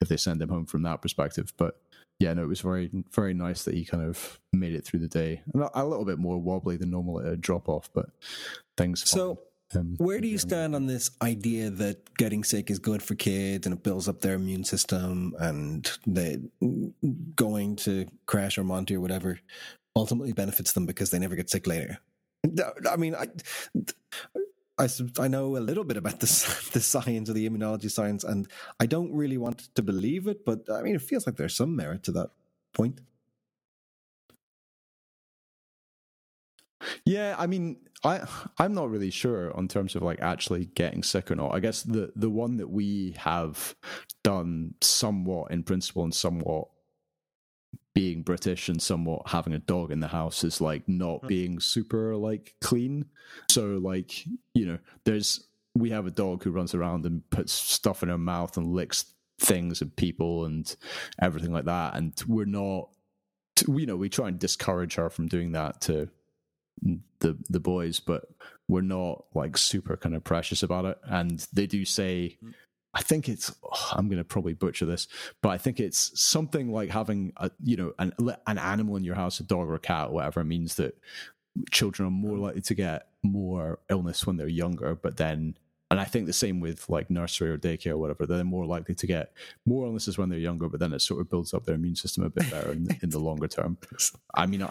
if 0.00 0.08
they 0.08 0.16
send 0.16 0.42
him 0.42 0.48
home 0.48 0.66
from 0.66 0.82
that 0.82 1.00
perspective. 1.00 1.52
But 1.56 1.80
yeah, 2.18 2.32
no, 2.34 2.42
it 2.42 2.48
was 2.48 2.60
very 2.60 2.90
very 3.12 3.34
nice 3.34 3.64
that 3.64 3.74
he 3.74 3.84
kind 3.84 4.02
of 4.02 4.40
made 4.52 4.74
it 4.74 4.84
through 4.84 5.00
the 5.00 5.08
day, 5.08 5.42
a 5.74 5.84
little 5.84 6.04
bit 6.04 6.18
more 6.18 6.38
wobbly 6.38 6.76
than 6.76 6.90
normal 6.90 7.20
at 7.20 7.26
a 7.26 7.36
drop 7.36 7.68
off, 7.68 7.88
but 7.94 8.06
things. 8.76 9.08
So. 9.08 9.38
Um, 9.74 9.96
Where 9.98 10.20
do 10.20 10.28
you 10.28 10.38
stand 10.38 10.74
on 10.74 10.86
this 10.86 11.10
idea 11.22 11.70
that 11.70 12.14
getting 12.16 12.44
sick 12.44 12.70
is 12.70 12.78
good 12.78 13.02
for 13.02 13.14
kids 13.14 13.66
and 13.66 13.74
it 13.74 13.82
builds 13.82 14.08
up 14.08 14.20
their 14.20 14.34
immune 14.34 14.64
system 14.64 15.34
and 15.38 15.90
they 16.06 16.38
going 17.34 17.76
to 17.76 18.06
crèche 18.26 18.58
or 18.58 18.64
Monty 18.64 18.96
or 18.96 19.00
whatever 19.00 19.40
ultimately 19.96 20.32
benefits 20.32 20.72
them 20.72 20.86
because 20.86 21.10
they 21.10 21.18
never 21.18 21.36
get 21.36 21.50
sick 21.50 21.66
later? 21.66 21.98
I 22.90 22.96
mean, 22.96 23.14
I, 23.14 23.26
I, 24.78 24.88
I 25.18 25.28
know 25.28 25.56
a 25.56 25.58
little 25.58 25.84
bit 25.84 25.96
about 25.96 26.20
the 26.20 26.26
the 26.72 26.80
science 26.80 27.28
of 27.28 27.34
the 27.34 27.48
immunology 27.48 27.90
science, 27.90 28.24
and 28.24 28.48
I 28.80 28.86
don't 28.86 29.12
really 29.12 29.38
want 29.38 29.74
to 29.74 29.82
believe 29.82 30.26
it, 30.26 30.44
but 30.44 30.68
I 30.70 30.82
mean, 30.82 30.94
it 30.94 31.02
feels 31.02 31.26
like 31.26 31.36
there's 31.36 31.56
some 31.56 31.74
merit 31.74 32.02
to 32.04 32.12
that 32.12 32.30
point. 32.74 33.00
Yeah, 37.04 37.34
I 37.38 37.46
mean, 37.46 37.76
I 38.04 38.26
I'm 38.58 38.74
not 38.74 38.90
really 38.90 39.10
sure 39.10 39.50
in 39.56 39.68
terms 39.68 39.94
of 39.94 40.02
like 40.02 40.20
actually 40.20 40.66
getting 40.66 41.02
sick 41.02 41.30
or 41.30 41.36
not. 41.36 41.54
I 41.54 41.60
guess 41.60 41.82
the 41.82 42.12
the 42.16 42.30
one 42.30 42.56
that 42.58 42.70
we 42.70 43.14
have 43.18 43.74
done 44.22 44.74
somewhat 44.80 45.50
in 45.50 45.62
principle 45.62 46.04
and 46.04 46.14
somewhat 46.14 46.68
being 47.94 48.22
British 48.22 48.68
and 48.68 48.82
somewhat 48.82 49.28
having 49.28 49.52
a 49.52 49.58
dog 49.58 49.92
in 49.92 50.00
the 50.00 50.08
house 50.08 50.42
is 50.42 50.60
like 50.60 50.88
not 50.88 51.20
hmm. 51.20 51.26
being 51.28 51.60
super 51.60 52.16
like 52.16 52.54
clean. 52.60 53.06
So 53.50 53.78
like, 53.82 54.26
you 54.52 54.66
know, 54.66 54.78
there's 55.04 55.46
we 55.74 55.90
have 55.90 56.06
a 56.06 56.10
dog 56.10 56.42
who 56.44 56.50
runs 56.50 56.74
around 56.74 57.06
and 57.06 57.28
puts 57.30 57.52
stuff 57.52 58.02
in 58.02 58.08
her 58.08 58.18
mouth 58.18 58.56
and 58.56 58.66
licks 58.66 59.06
things 59.38 59.80
and 59.80 59.94
people 59.96 60.44
and 60.44 60.76
everything 61.20 61.52
like 61.52 61.64
that 61.64 61.96
and 61.96 62.22
we're 62.28 62.44
not 62.44 62.88
you 63.66 63.84
know 63.84 63.96
we 63.96 64.08
try 64.08 64.28
and 64.28 64.38
discourage 64.38 64.94
her 64.94 65.10
from 65.10 65.26
doing 65.26 65.52
that 65.52 65.80
to 65.80 66.08
the 66.82 67.36
the 67.48 67.60
boys, 67.60 68.00
but 68.00 68.24
we're 68.68 68.80
not 68.80 69.24
like 69.34 69.56
super 69.56 69.96
kind 69.96 70.14
of 70.14 70.24
precious 70.24 70.62
about 70.62 70.84
it. 70.84 70.98
And 71.04 71.46
they 71.52 71.66
do 71.66 71.84
say, 71.84 72.38
I 72.92 73.02
think 73.02 73.28
it's 73.28 73.54
oh, 73.64 73.92
I'm 73.92 74.08
going 74.08 74.18
to 74.18 74.24
probably 74.24 74.54
butcher 74.54 74.86
this, 74.86 75.08
but 75.42 75.50
I 75.50 75.58
think 75.58 75.80
it's 75.80 76.20
something 76.20 76.72
like 76.72 76.90
having 76.90 77.32
a 77.36 77.50
you 77.62 77.76
know 77.76 77.92
an 77.98 78.12
an 78.46 78.58
animal 78.58 78.96
in 78.96 79.04
your 79.04 79.16
house, 79.16 79.40
a 79.40 79.44
dog 79.44 79.68
or 79.68 79.74
a 79.74 79.80
cat, 79.80 80.08
or 80.08 80.14
whatever, 80.14 80.44
means 80.44 80.76
that 80.76 80.98
children 81.70 82.08
are 82.08 82.10
more 82.10 82.36
mm. 82.36 82.42
likely 82.42 82.62
to 82.62 82.74
get 82.74 83.08
more 83.22 83.78
illness 83.88 84.26
when 84.26 84.36
they're 84.36 84.48
younger, 84.48 84.94
but 84.94 85.16
then 85.16 85.56
and 85.90 86.00
I 86.00 86.04
think 86.04 86.26
the 86.26 86.32
same 86.32 86.60
with 86.60 86.88
like 86.88 87.10
nursery 87.10 87.50
or 87.50 87.58
daycare 87.58 87.92
or 87.92 87.98
whatever. 87.98 88.26
They're 88.26 88.42
more 88.44 88.66
likely 88.66 88.94
to 88.94 89.06
get 89.06 89.32
more 89.66 89.86
illnesses 89.86 90.18
when 90.18 90.28
they're 90.28 90.38
younger, 90.38 90.68
but 90.68 90.80
then 90.80 90.92
it 90.92 91.00
sort 91.02 91.20
of 91.20 91.28
builds 91.30 91.52
up 91.54 91.64
their 91.66 91.74
immune 91.76 91.94
system 91.96 92.24
a 92.24 92.30
bit 92.30 92.50
better 92.50 92.72
in, 92.72 92.88
in 93.02 93.10
the 93.10 93.18
longer 93.18 93.46
term. 93.48 93.76
I 94.34 94.46
mean, 94.46 94.66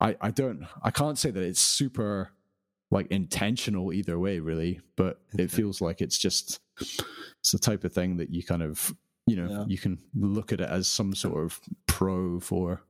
I, 0.00 0.16
I 0.20 0.30
don't, 0.30 0.66
I 0.82 0.90
can't 0.90 1.18
say 1.18 1.30
that 1.30 1.42
it's 1.42 1.60
super 1.60 2.30
like 2.90 3.08
intentional 3.10 3.92
either 3.92 4.18
way, 4.18 4.38
really. 4.38 4.80
But 4.94 5.20
it 5.36 5.50
feels 5.50 5.80
like 5.80 6.00
it's 6.00 6.16
just 6.18 6.60
it's 6.80 7.50
the 7.52 7.58
type 7.58 7.84
of 7.84 7.92
thing 7.92 8.16
that 8.18 8.30
you 8.30 8.42
kind 8.44 8.62
of 8.62 8.94
you 9.26 9.34
know 9.36 9.48
Yeah. 9.50 9.64
you 9.66 9.76
can 9.78 9.98
look 10.14 10.52
at 10.52 10.60
it 10.60 10.68
as 10.70 10.86
some 10.86 11.14
sort 11.14 11.44
of 11.44 11.60
pro 11.86 12.38
for 12.38 12.80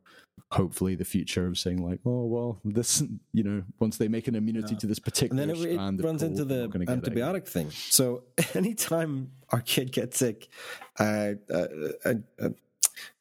hopefully 0.53 0.95
the 0.95 1.05
future 1.05 1.47
of 1.47 1.59
saying 1.59 1.79
like 1.85 1.99
oh 2.07 2.25
well 2.25 2.61
this 2.65 3.03
you 3.33 3.43
know 3.43 3.63
once 3.81 3.97
they 3.97 4.07
make 4.09 4.29
an 4.29 4.35
immunity 4.35 4.75
Yeah. 4.75 4.79
to 4.79 4.87
this 4.87 4.99
particular, 4.99 5.43
And 5.43 5.51
then 5.51 5.57
it, 5.57 5.73
it 6.01 6.05
runs 6.05 6.23
into 6.23 6.45
the 6.45 6.63
not 6.63 6.71
gonna 6.71 6.85
get 6.85 6.99
it 6.99 7.07
again. 7.09 7.17
antibiotic 7.17 7.47
thing. 7.49 7.71
So 7.71 8.23
anytime 8.55 9.33
our 9.51 9.61
kid 9.61 9.93
gets 9.93 10.19
sick, 10.19 10.49
uh, 10.99 11.33
uh, 11.53 11.67
a 12.05 12.51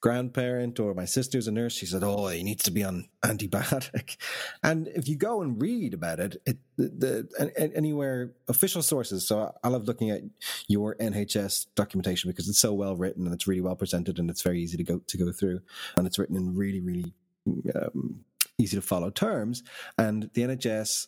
grandparent 0.01 0.79
or 0.79 0.93
my 0.93 1.05
sister's 1.05 1.47
a 1.47 1.51
nurse, 1.51 1.73
she 1.73 1.85
said, 1.85 2.03
"Oh, 2.03 2.27
he 2.27 2.43
needs 2.43 2.63
to 2.63 2.71
be 2.71 2.83
on 2.83 3.07
antibiotic." 3.23 4.17
And 4.63 4.87
if 4.87 5.07
you 5.07 5.15
go 5.15 5.41
and 5.41 5.61
read 5.61 5.93
about 5.93 6.19
it, 6.19 6.41
it 6.45 6.57
the, 6.77 6.87
the 6.87 7.29
an- 7.39 7.51
an- 7.57 7.73
anywhere 7.75 8.33
official 8.47 8.81
sources. 8.81 9.27
So 9.27 9.53
I 9.63 9.67
love 9.67 9.85
looking 9.85 10.09
at 10.09 10.21
your 10.67 10.95
NHS 10.95 11.67
documentation 11.75 12.29
because 12.29 12.49
it's 12.49 12.59
so 12.59 12.73
well 12.73 12.95
written 12.95 13.25
and 13.25 13.33
it's 13.33 13.47
really 13.47 13.61
well 13.61 13.75
presented 13.75 14.19
and 14.19 14.29
it's 14.29 14.41
very 14.41 14.61
easy 14.61 14.77
to 14.77 14.83
go 14.83 15.01
to 15.05 15.17
go 15.17 15.31
through 15.31 15.61
and 15.97 16.07
it's 16.07 16.17
written 16.19 16.35
in 16.35 16.55
really 16.55 16.81
really 16.81 17.13
um, 17.75 18.25
easy 18.57 18.75
to 18.75 18.81
follow 18.81 19.09
terms. 19.09 19.63
And 19.97 20.29
the 20.33 20.41
NHS 20.41 21.07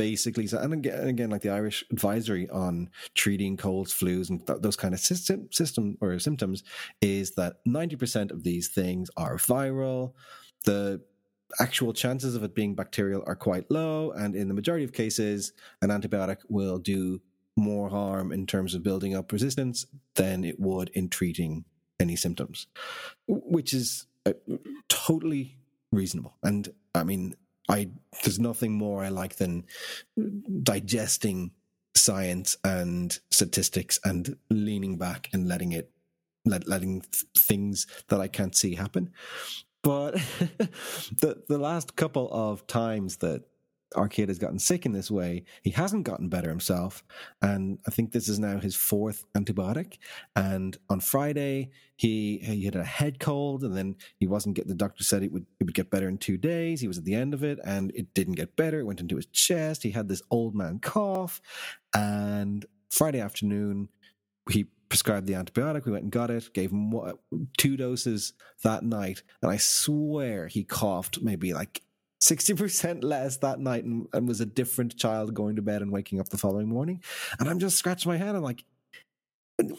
basically 0.00 0.46
so 0.46 0.56
and 0.56 0.72
again, 0.72 1.08
again 1.08 1.28
like 1.28 1.42
the 1.42 1.50
irish 1.50 1.84
advisory 1.92 2.48
on 2.48 2.88
treating 3.14 3.54
colds 3.54 3.92
flus 3.92 4.30
and 4.30 4.46
th- 4.46 4.60
those 4.62 4.74
kind 4.74 4.94
of 4.94 5.00
system 5.00 5.46
system 5.52 5.98
or 6.00 6.18
symptoms 6.18 6.64
is 7.02 7.32
that 7.32 7.56
90% 7.68 8.30
of 8.30 8.42
these 8.42 8.68
things 8.68 9.10
are 9.18 9.36
viral. 9.36 10.14
The 10.64 11.02
actual 11.60 11.92
chances 11.92 12.34
of 12.34 12.42
it 12.44 12.54
being 12.54 12.74
bacterial 12.74 13.22
are 13.26 13.36
quite 13.36 13.70
low 13.70 14.12
and 14.12 14.34
in 14.34 14.48
the 14.48 14.54
majority 14.54 14.86
of 14.86 14.94
cases 14.94 15.52
an 15.82 15.90
antibiotic 15.90 16.38
will 16.48 16.78
do 16.78 17.20
more 17.58 17.90
harm 17.90 18.32
in 18.32 18.46
terms 18.46 18.74
of 18.74 18.82
building 18.82 19.14
up 19.14 19.30
resistance 19.30 19.84
than 20.14 20.44
it 20.44 20.58
would 20.58 20.88
in 20.94 21.10
treating 21.10 21.66
any 21.98 22.16
symptoms 22.16 22.68
which 23.26 23.74
is 23.74 24.06
uh, 24.24 24.32
totally 24.88 25.58
reasonable. 25.92 26.38
And 26.42 26.72
i 26.94 27.04
mean 27.04 27.34
I 27.70 27.90
there's 28.22 28.38
nothing 28.38 28.72
more 28.72 29.02
I 29.02 29.08
like 29.08 29.36
than 29.36 29.64
digesting 30.62 31.52
science 31.94 32.56
and 32.64 33.18
statistics 33.30 33.98
and 34.04 34.36
leaning 34.50 34.96
back 34.98 35.28
and 35.32 35.48
letting 35.48 35.72
it 35.72 35.90
let, 36.44 36.66
letting 36.66 37.02
things 37.36 37.86
that 38.08 38.20
I 38.20 38.28
can't 38.28 38.56
see 38.56 38.74
happen. 38.74 39.12
But 39.82 40.14
the 41.20 41.42
the 41.48 41.58
last 41.58 41.96
couple 41.96 42.28
of 42.32 42.66
times 42.66 43.18
that 43.18 43.44
our 43.96 44.08
kid 44.08 44.28
has 44.28 44.38
gotten 44.38 44.58
sick 44.58 44.86
in 44.86 44.92
this 44.92 45.10
way, 45.10 45.44
he 45.62 45.70
hasn't 45.70 46.04
gotten 46.04 46.28
better 46.28 46.48
himself. 46.48 47.02
And 47.42 47.78
I 47.86 47.90
think 47.90 48.12
this 48.12 48.28
is 48.28 48.38
now 48.38 48.58
his 48.58 48.76
fourth 48.76 49.24
antibiotic. 49.34 49.98
And 50.36 50.76
on 50.88 51.00
Friday, 51.00 51.70
he 51.96 52.38
he 52.38 52.64
had 52.64 52.76
a 52.76 52.84
head 52.84 53.20
cold, 53.20 53.62
and 53.62 53.76
then 53.76 53.96
he 54.16 54.26
wasn't 54.26 54.56
getting. 54.56 54.70
The 54.70 54.74
doctor 54.74 55.04
said 55.04 55.22
it 55.22 55.32
would 55.32 55.46
it 55.58 55.64
would 55.64 55.74
get 55.74 55.90
better 55.90 56.08
in 56.08 56.18
two 56.18 56.38
days. 56.38 56.80
He 56.80 56.88
was 56.88 56.98
at 56.98 57.04
the 57.04 57.14
end 57.14 57.34
of 57.34 57.44
it, 57.44 57.58
and 57.64 57.92
it 57.94 58.14
didn't 58.14 58.34
get 58.34 58.56
better. 58.56 58.80
It 58.80 58.86
went 58.86 59.00
into 59.00 59.16
his 59.16 59.26
chest. 59.26 59.82
He 59.82 59.90
had 59.90 60.08
this 60.08 60.22
old 60.30 60.54
man 60.54 60.78
cough, 60.78 61.40
and 61.94 62.64
Friday 62.90 63.20
afternoon, 63.20 63.88
he 64.50 64.66
prescribed 64.88 65.26
the 65.26 65.34
antibiotic. 65.34 65.84
We 65.84 65.92
went 65.92 66.04
and 66.04 66.12
got 66.12 66.30
it. 66.30 66.52
Gave 66.54 66.70
him 66.70 66.92
two 67.58 67.76
doses 67.76 68.32
that 68.64 68.82
night, 68.82 69.22
and 69.42 69.50
I 69.50 69.56
swear 69.58 70.46
he 70.46 70.64
coughed 70.64 71.20
maybe 71.22 71.52
like. 71.52 71.82
60% 72.22 73.02
less 73.02 73.38
that 73.38 73.60
night 73.60 73.84
and, 73.84 74.06
and 74.12 74.28
was 74.28 74.40
a 74.40 74.46
different 74.46 74.96
child 74.96 75.34
going 75.34 75.56
to 75.56 75.62
bed 75.62 75.82
and 75.82 75.90
waking 75.90 76.20
up 76.20 76.28
the 76.28 76.38
following 76.38 76.68
morning. 76.68 77.02
And 77.38 77.48
I'm 77.48 77.58
just 77.58 77.76
scratching 77.76 78.10
my 78.10 78.18
head. 78.18 78.34
I'm 78.34 78.42
like, 78.42 78.64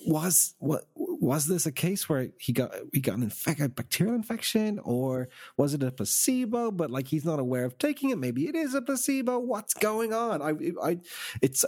was 0.06 0.54
what 0.60 0.84
was 0.96 1.48
this 1.48 1.66
a 1.66 1.72
case 1.72 2.08
where 2.08 2.30
he 2.40 2.54
got 2.54 2.72
he 2.94 3.00
got 3.00 3.18
an 3.18 3.28
infec- 3.28 3.60
a 3.60 3.68
bacterial 3.68 4.14
infection 4.14 4.78
or 4.84 5.28
was 5.58 5.74
it 5.74 5.82
a 5.82 5.92
placebo 5.92 6.70
but 6.70 6.92
like 6.92 7.08
he's 7.08 7.26
not 7.26 7.40
aware 7.40 7.66
of 7.66 7.76
taking 7.80 8.12
it 8.12 8.20
maybe 8.20 8.48
it 8.48 8.56
is 8.56 8.76
a 8.76 8.82
placebo 8.84 9.40
what's 9.40 9.74
going 9.74 10.14
on 10.14 10.40
i 10.40 10.52
i 10.84 11.00
it's 11.42 11.66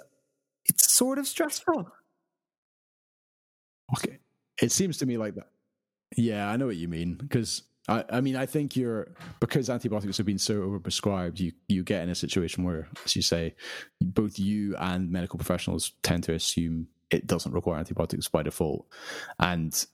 it's 0.66 0.94
sort 0.94 1.18
of 1.18 1.26
stressful 1.26 1.92
Okay. 3.94 4.20
It 4.62 4.72
seems 4.72 4.98
to 4.98 5.06
me 5.06 5.18
like 5.18 5.36
that. 5.36 5.50
Yeah, 6.16 6.50
I 6.50 6.58
know 6.58 6.68
what 6.68 6.78
you 6.78 6.88
mean. 6.88 7.16
Because 7.16 7.64
I, 7.88 8.06
I 8.10 8.22
mean, 8.22 8.36
I 8.36 8.46
think 8.46 8.76
you're 8.76 9.10
because 9.40 9.70
antibiotics 9.70 10.18
have 10.18 10.26
been 10.26 10.40
so 10.40 10.62
overprescribed. 10.62 11.40
You 11.40 11.52
you 11.68 11.84
get 11.84 12.04
in 12.04 12.10
a 12.10 12.16
situation 12.16 12.64
where, 12.64 12.88
as 13.06 13.16
you 13.16 13.22
say, 13.22 13.56
both 14.02 14.40
you 14.40 14.76
and 14.78 15.12
medical 15.12 15.38
professionals 15.38 15.92
tend 16.02 16.24
to 16.24 16.34
assume 16.34 16.88
it 17.12 17.28
doesn't 17.28 17.52
require 17.52 17.80
antibiotics 17.80 18.28
by 18.28 18.44
default, 18.44 18.86
and 19.40 19.86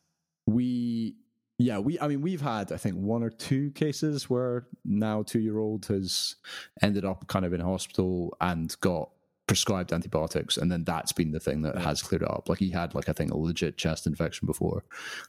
we. 0.46 1.16
Yeah, 1.62 1.80
we. 1.80 2.00
I 2.00 2.08
mean, 2.08 2.22
we've 2.22 2.40
had 2.40 2.72
I 2.72 2.78
think 2.78 2.96
one 2.96 3.22
or 3.22 3.30
two 3.30 3.72
cases 3.72 4.30
where 4.30 4.68
now 4.86 5.24
two 5.24 5.40
year 5.42 5.58
old 5.60 5.88
has 5.88 6.36
ended 6.82 7.04
up 7.04 7.28
kind 7.28 7.44
of 7.44 7.52
in 7.52 7.60
hospital 7.60 8.38
and 8.40 8.74
got 8.80 9.10
prescribed 9.46 9.92
antibiotics 9.92 10.58
and 10.58 10.72
then 10.72 10.84
that's 10.84 11.12
been 11.12 11.32
the 11.32 11.40
thing 11.40 11.64
that 11.64 11.76
has 11.76 12.04
cleared 12.04 12.22
it 12.22 12.30
up 12.30 12.48
like 12.48 12.60
he 12.60 12.70
had 12.70 12.94
like 12.94 13.10
i 13.10 13.12
think 13.12 13.32
a 13.32 13.36
legit 13.36 13.80
chest 13.80 14.06
infection 14.06 14.46
before 14.46 14.84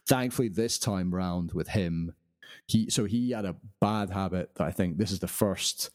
thankfully 0.06 0.46
this 0.46 0.78
time 0.78 1.14
round 1.14 1.52
with 1.52 1.68
him 1.68 2.12
he 2.70 2.88
so 2.90 3.04
he 3.04 3.30
had 3.30 3.44
a 3.44 3.56
bad 3.80 4.10
habit 4.10 4.54
that 4.54 4.64
i 4.64 4.70
think 4.70 4.96
this 4.96 5.10
is 5.10 5.18
the 5.18 5.28
first 5.28 5.90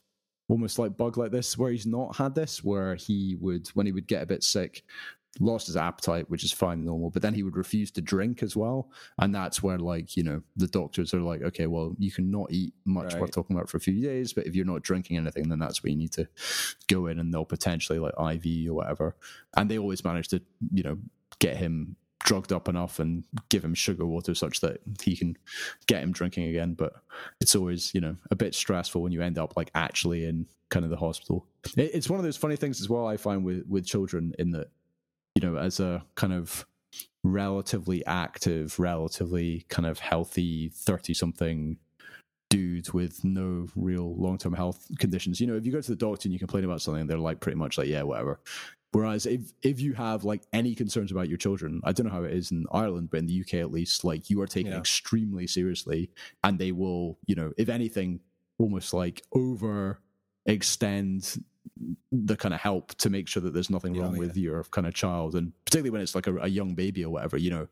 almost 0.48 0.78
like 0.78 0.96
bug 0.96 1.16
like 1.16 1.32
this 1.32 1.58
where 1.58 1.72
he's 1.72 1.86
not 1.86 2.14
had 2.16 2.34
this 2.34 2.62
where 2.62 2.94
he 2.94 3.36
would 3.40 3.66
when 3.68 3.86
he 3.86 3.92
would 3.92 4.06
get 4.06 4.22
a 4.22 4.26
bit 4.26 4.42
sick 4.44 4.84
lost 5.40 5.66
his 5.66 5.76
appetite 5.76 6.28
which 6.30 6.44
is 6.44 6.52
fine 6.52 6.78
and 6.78 6.86
normal 6.86 7.10
but 7.10 7.22
then 7.22 7.34
he 7.34 7.42
would 7.42 7.56
refuse 7.56 7.90
to 7.90 8.00
drink 8.00 8.42
as 8.42 8.56
well. 8.56 8.90
And 9.18 9.34
that's 9.34 9.62
where 9.62 9.78
like 9.78 10.16
you 10.16 10.22
know 10.22 10.42
the 10.56 10.66
doctors 10.66 11.12
are 11.12 11.20
like 11.20 11.42
okay 11.42 11.66
well 11.66 11.94
you 11.98 12.10
can 12.10 12.30
not 12.30 12.50
eat 12.50 12.72
much 12.84 13.14
we're 13.14 13.26
talking 13.26 13.56
about 13.56 13.68
for 13.68 13.76
a 13.76 13.80
few 13.80 14.02
days 14.02 14.32
but 14.32 14.46
if 14.46 14.54
you're 14.54 14.64
not 14.64 14.82
drinking 14.82 15.16
anything 15.16 15.48
then 15.48 15.58
that's 15.58 15.82
where 15.82 15.90
you 15.90 15.96
need 15.96 16.12
to 16.12 16.26
go 16.88 17.06
in 17.06 17.18
and 17.18 17.32
they'll 17.32 17.44
potentially 17.44 17.98
like 17.98 18.14
iv 18.18 18.70
or 18.70 18.74
whatever. 18.74 19.16
And 19.56 19.70
they 19.70 19.78
always 19.78 20.04
manage 20.04 20.28
to 20.28 20.40
you 20.72 20.82
know 20.82 20.98
get 21.38 21.56
him 21.56 21.96
drugged 22.26 22.52
up 22.52 22.68
enough 22.68 22.98
and 22.98 23.24
give 23.48 23.64
him 23.64 23.72
sugar 23.72 24.04
water 24.04 24.34
such 24.34 24.60
that 24.60 24.80
he 25.02 25.16
can 25.16 25.36
get 25.86 26.02
him 26.02 26.12
drinking 26.12 26.44
again. 26.48 26.74
But 26.74 26.92
it's 27.40 27.54
always 27.54 27.94
you 27.94 28.00
know 28.02 28.16
a 28.30 28.36
bit 28.36 28.54
stressful 28.54 29.00
when 29.00 29.12
you 29.12 29.22
end 29.22 29.38
up 29.38 29.56
like 29.56 29.70
actually 29.74 30.26
in 30.26 30.46
kind 30.68 30.84
of 30.84 30.90
the 30.90 30.96
hospital. 30.96 31.46
It, 31.76 31.92
it's 31.94 32.10
one 32.10 32.18
of 32.18 32.24
those 32.24 32.36
funny 32.36 32.56
things 32.56 32.80
as 32.80 32.88
well 32.88 33.06
i 33.06 33.16
find 33.16 33.44
with 33.44 33.64
with 33.68 33.86
children 33.86 34.34
in 34.38 34.50
that 34.52 34.68
you 35.34 35.42
know 35.42 35.56
as 35.56 35.80
a 35.80 36.04
kind 36.14 36.32
of 36.32 36.66
relatively 37.24 38.04
active 38.06 38.78
relatively 38.78 39.64
kind 39.68 39.86
of 39.86 39.98
healthy 39.98 40.68
30 40.68 41.14
something 41.14 41.76
dude 42.48 42.92
with 42.92 43.24
no 43.24 43.66
real 43.74 44.14
long-term 44.16 44.54
health 44.54 44.86
conditions. 44.98 45.40
You 45.40 45.46
know 45.46 45.56
if 45.56 45.66
you 45.66 45.72
go 45.72 45.80
to 45.80 45.90
the 45.90 45.96
doctor 45.96 46.26
and 46.26 46.32
you 46.32 46.38
complain 46.38 46.64
about 46.64 46.80
something 46.80 47.06
they're 47.06 47.18
like 47.18 47.40
pretty 47.40 47.58
much 47.58 47.78
like 47.78 47.88
yeah 47.88 48.02
whatever 48.02 48.40
Whereas 48.96 49.26
if 49.26 49.52
if 49.62 49.78
you 49.78 49.92
have 49.92 50.24
like 50.24 50.42
any 50.54 50.74
concerns 50.74 51.12
about 51.12 51.28
your 51.28 51.36
children, 51.36 51.82
I 51.84 51.92
don't 51.92 52.06
know 52.06 52.12
how 52.12 52.24
it 52.24 52.32
is 52.32 52.50
in 52.50 52.64
Ireland, 52.72 53.10
but 53.10 53.18
in 53.18 53.26
the 53.26 53.40
UK 53.42 53.54
at 53.54 53.70
least, 53.70 54.04
like 54.04 54.30
you 54.30 54.40
are 54.40 54.46
taken 54.46 54.72
Yeah. 54.72 54.78
extremely 54.78 55.46
seriously, 55.46 56.10
and 56.42 56.58
they 56.58 56.72
will, 56.72 57.18
you 57.26 57.34
know, 57.34 57.52
if 57.58 57.68
anything, 57.68 58.20
almost 58.56 58.94
like 58.94 59.22
over 59.32 60.00
extend 60.46 61.44
the 62.10 62.36
kind 62.36 62.54
of 62.54 62.60
help 62.60 62.94
to 62.96 63.10
make 63.10 63.28
sure 63.28 63.42
that 63.42 63.52
there's 63.52 63.70
nothing 63.70 63.98
wrong 63.98 64.14
yeah. 64.14 64.20
with 64.20 64.36
your 64.36 64.64
kind 64.64 64.86
of 64.86 64.94
child, 64.94 65.34
and 65.34 65.52
particularly 65.64 65.90
when 65.90 66.00
it's 66.00 66.14
like 66.14 66.26
a, 66.26 66.36
a 66.38 66.48
young 66.48 66.74
baby 66.74 67.04
or 67.04 67.10
whatever, 67.10 67.36
you 67.36 67.50
know, 67.50 67.68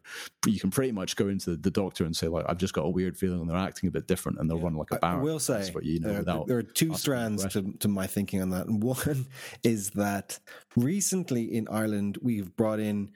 you 0.47 0.61
can 0.61 0.71
pretty 0.71 0.93
much 0.93 1.17
go 1.17 1.29
into 1.29 1.57
the 1.57 1.71
doctor 1.71 2.05
and 2.05 2.14
say 2.14 2.29
like, 2.29 2.45
I've 2.49 2.59
just 2.59 2.75
got 2.75 2.85
a 2.85 2.90
weird 2.90 3.17
feeling, 3.17 3.40
and 3.40 3.49
they're 3.49 3.57
acting 3.57 3.88
a 3.88 3.93
bit 3.93 4.07
different, 4.07 4.38
and 4.38 4.49
they'll 4.49 4.61
run 4.61 4.75
like 4.75 4.90
a 4.90 4.99
barrel. 4.99 5.21
I 5.21 5.23
will 5.23 5.38
say 5.38 5.71
what 5.73 5.85
you 5.85 6.01
know 6.01 6.09
there, 6.09 6.19
without 6.19 6.47
there 6.47 6.59
are 6.59 6.62
two 6.62 6.95
strands 6.95 7.47
to, 7.47 7.73
to 7.81 7.88
my 7.88 8.07
thinking 8.07 8.43
on 8.43 8.51
that. 8.51 8.67
And 8.67 8.83
one 8.83 9.27
is 9.62 9.90
that 9.90 10.38
recently 10.77 11.55
in 11.55 11.69
Ireland 11.69 12.19
we've 12.21 12.55
brought 12.57 12.81
in 12.81 13.11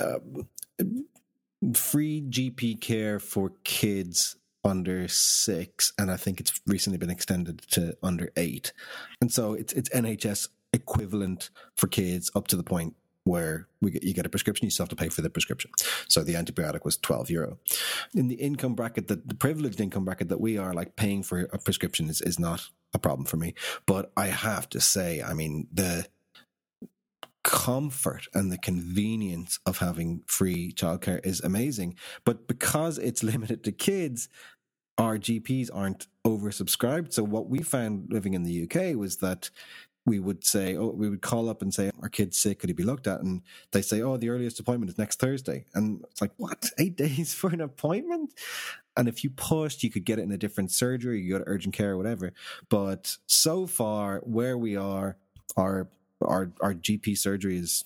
um, 0.00 0.46
free 1.74 2.22
GP 2.22 2.80
care 2.80 3.18
for 3.18 3.52
kids 3.64 4.36
under 4.64 5.06
six, 5.08 5.92
and 5.98 6.10
I 6.10 6.16
think 6.16 6.40
it's 6.40 6.60
recently 6.66 6.98
been 6.98 7.10
extended 7.10 7.62
to 7.72 7.96
under 8.02 8.30
eight. 8.36 8.72
And 9.20 9.30
so 9.30 9.52
it's 9.52 9.72
it's 9.72 9.88
NHS 9.90 10.48
equivalent 10.72 11.50
for 11.76 11.86
kids 11.86 12.30
up 12.34 12.48
to 12.48 12.56
the 12.56 12.64
point 12.64 12.96
where 13.24 13.68
we 13.80 13.90
get, 13.90 14.02
you 14.02 14.12
get 14.12 14.26
a 14.26 14.28
prescription, 14.28 14.66
you 14.66 14.70
still 14.70 14.84
have 14.84 14.90
to 14.90 14.96
pay 14.96 15.08
for 15.08 15.22
the 15.22 15.30
prescription. 15.30 15.70
So 16.08 16.22
the 16.22 16.34
antibiotic 16.34 16.84
was 16.84 16.98
12 16.98 17.30
euro. 17.30 17.58
In 18.14 18.28
the 18.28 18.34
income 18.34 18.74
bracket, 18.74 19.08
that 19.08 19.28
the 19.28 19.34
privileged 19.34 19.80
income 19.80 20.04
bracket 20.04 20.28
that 20.28 20.40
we 20.40 20.58
are, 20.58 20.74
like 20.74 20.96
paying 20.96 21.22
for 21.22 21.40
a 21.52 21.58
prescription 21.58 22.10
is, 22.10 22.20
is 22.20 22.38
not 22.38 22.68
a 22.92 22.98
problem 22.98 23.24
for 23.24 23.38
me. 23.38 23.54
But 23.86 24.12
I 24.16 24.26
have 24.26 24.68
to 24.70 24.80
say, 24.80 25.22
I 25.22 25.32
mean, 25.32 25.68
the 25.72 26.06
comfort 27.44 28.26
and 28.34 28.50
the 28.50 28.58
convenience 28.58 29.58
of 29.66 29.78
having 29.78 30.22
free 30.26 30.72
childcare 30.72 31.24
is 31.24 31.40
amazing. 31.40 31.94
But 32.24 32.46
because 32.46 32.98
it's 32.98 33.22
limited 33.32 33.64
to 33.64 33.72
kids, 33.72 34.28
our 34.98 35.18
GPs 35.18 35.70
aren't 35.72 36.06
oversubscribed. 36.24 37.12
So 37.12 37.22
what 37.24 37.48
we 37.48 37.58
found 37.60 38.12
living 38.12 38.34
in 38.34 38.44
the 38.44 38.62
UK 38.64 38.96
was 38.96 39.16
that 39.18 39.50
we 40.06 40.20
would 40.20 40.44
say, 40.44 40.76
oh, 40.76 40.88
we 40.94 41.08
would 41.08 41.22
call 41.22 41.48
up 41.48 41.62
and 41.62 41.72
say, 41.72 41.90
our 42.02 42.08
kid's 42.08 42.36
sick, 42.36 42.58
could 42.58 42.68
he 42.68 42.74
be 42.74 42.82
looked 42.82 43.06
at? 43.06 43.20
And 43.20 43.42
they 43.72 43.80
say, 43.80 44.02
oh, 44.02 44.16
the 44.16 44.28
earliest 44.28 44.60
appointment 44.60 44.90
is 44.90 44.98
next 44.98 45.18
Thursday. 45.18 45.64
And 45.74 46.04
it's 46.10 46.20
like, 46.20 46.32
what? 46.36 46.70
Eight 46.78 46.96
days 46.96 47.32
for 47.32 47.50
an 47.50 47.60
appointment? 47.60 48.34
And 48.96 49.08
if 49.08 49.24
you 49.24 49.30
pushed, 49.30 49.82
you 49.82 49.90
could 49.90 50.04
get 50.04 50.18
it 50.18 50.22
in 50.22 50.32
a 50.32 50.38
different 50.38 50.70
surgery, 50.70 51.20
you 51.20 51.32
go 51.32 51.38
to 51.38 51.48
urgent 51.48 51.74
care 51.74 51.92
or 51.92 51.96
whatever. 51.96 52.32
But 52.68 53.16
so 53.26 53.66
far, 53.66 54.18
where 54.24 54.58
we 54.58 54.76
are, 54.76 55.16
our 55.56 55.88
our 56.20 56.52
our 56.60 56.74
GP 56.74 57.18
surgery 57.18 57.56
is 57.56 57.84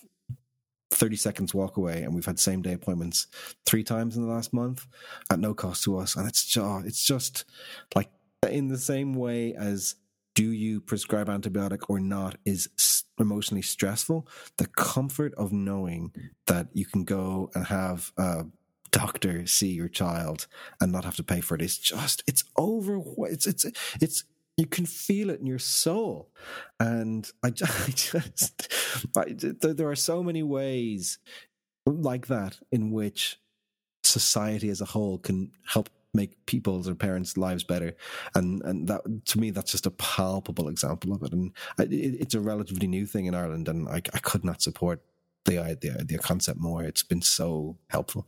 30 0.91 1.15
seconds 1.15 1.53
walk 1.53 1.77
away 1.77 2.03
and 2.03 2.13
we've 2.13 2.25
had 2.25 2.39
same 2.39 2.61
day 2.61 2.73
appointments 2.73 3.27
three 3.65 3.83
times 3.83 4.17
in 4.17 4.23
the 4.23 4.31
last 4.31 4.53
month 4.53 4.87
at 5.29 5.39
no 5.39 5.53
cost 5.53 5.83
to 5.83 5.97
us. 5.97 6.15
And 6.15 6.27
it's 6.27 6.45
just 6.45 6.65
oh, 6.65 6.81
it's 6.85 7.03
just 7.03 7.45
like 7.95 8.09
in 8.49 8.67
the 8.67 8.77
same 8.77 9.13
way 9.13 9.53
as 9.53 9.95
do 10.35 10.51
you 10.51 10.79
prescribe 10.79 11.27
antibiotic 11.27 11.89
or 11.89 11.99
not 11.99 12.37
is 12.45 12.69
emotionally 13.19 13.61
stressful. 13.61 14.27
The 14.57 14.67
comfort 14.67 15.33
of 15.35 15.51
knowing 15.51 16.13
that 16.45 16.67
you 16.73 16.85
can 16.85 17.03
go 17.03 17.51
and 17.53 17.65
have 17.67 18.11
a 18.17 18.45
doctor 18.91 19.45
see 19.45 19.67
your 19.67 19.87
child 19.87 20.47
and 20.81 20.91
not 20.91 21.05
have 21.05 21.15
to 21.15 21.23
pay 21.23 21.41
for 21.41 21.55
it 21.55 21.61
is 21.61 21.77
just 21.77 22.23
it's 22.25 22.43
over 22.57 22.99
it's 23.27 23.45
it's 23.45 23.65
it's 24.01 24.23
you 24.59 24.65
can 24.65 24.85
feel 24.85 25.29
it 25.29 25.39
in 25.39 25.45
your 25.45 25.59
soul 25.59 26.29
and 26.79 27.31
i 27.43 27.49
just, 27.49 27.71
I 27.87 27.91
just 27.91 28.73
I, 29.17 29.25
there 29.73 29.89
are 29.89 29.95
so 29.95 30.21
many 30.21 30.43
ways 30.43 31.19
like 31.85 32.27
that 32.27 32.59
in 32.71 32.91
which 32.91 33.39
society 34.03 34.69
as 34.69 34.81
a 34.81 34.85
whole 34.85 35.17
can 35.17 35.51
help 35.65 35.89
make 36.13 36.45
people's 36.45 36.87
or 36.87 36.95
parents' 36.95 37.37
lives 37.37 37.63
better. 37.63 37.95
And 38.35 38.61
and 38.63 38.87
that 38.87 39.01
to 39.25 39.39
me, 39.39 39.51
that's 39.51 39.71
just 39.71 39.85
a 39.85 39.91
palpable 39.91 40.67
example 40.69 41.13
of 41.13 41.23
it. 41.23 41.33
And 41.33 41.51
it, 41.77 41.93
it's 41.93 42.33
a 42.33 42.39
relatively 42.39 42.87
new 42.87 43.05
thing 43.05 43.25
in 43.25 43.35
Ireland, 43.35 43.67
and 43.67 43.87
I, 43.87 44.01
I 44.13 44.19
could 44.19 44.43
not 44.43 44.61
support 44.61 45.01
the 45.45 45.77
the 45.81 46.03
the 46.03 46.17
concept 46.17 46.59
more. 46.59 46.83
It's 46.83 47.03
been 47.03 47.21
so 47.21 47.77
helpful. 47.89 48.27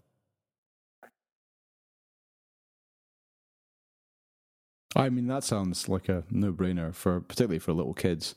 I 4.96 5.10
mean, 5.10 5.28
that 5.28 5.44
sounds 5.46 5.88
like 5.88 6.10
a 6.10 6.24
no-brainer 6.30 6.94
for 6.94 7.22
particularly 7.22 7.60
for 7.60 7.72
little 7.72 7.94
kids. 7.94 8.36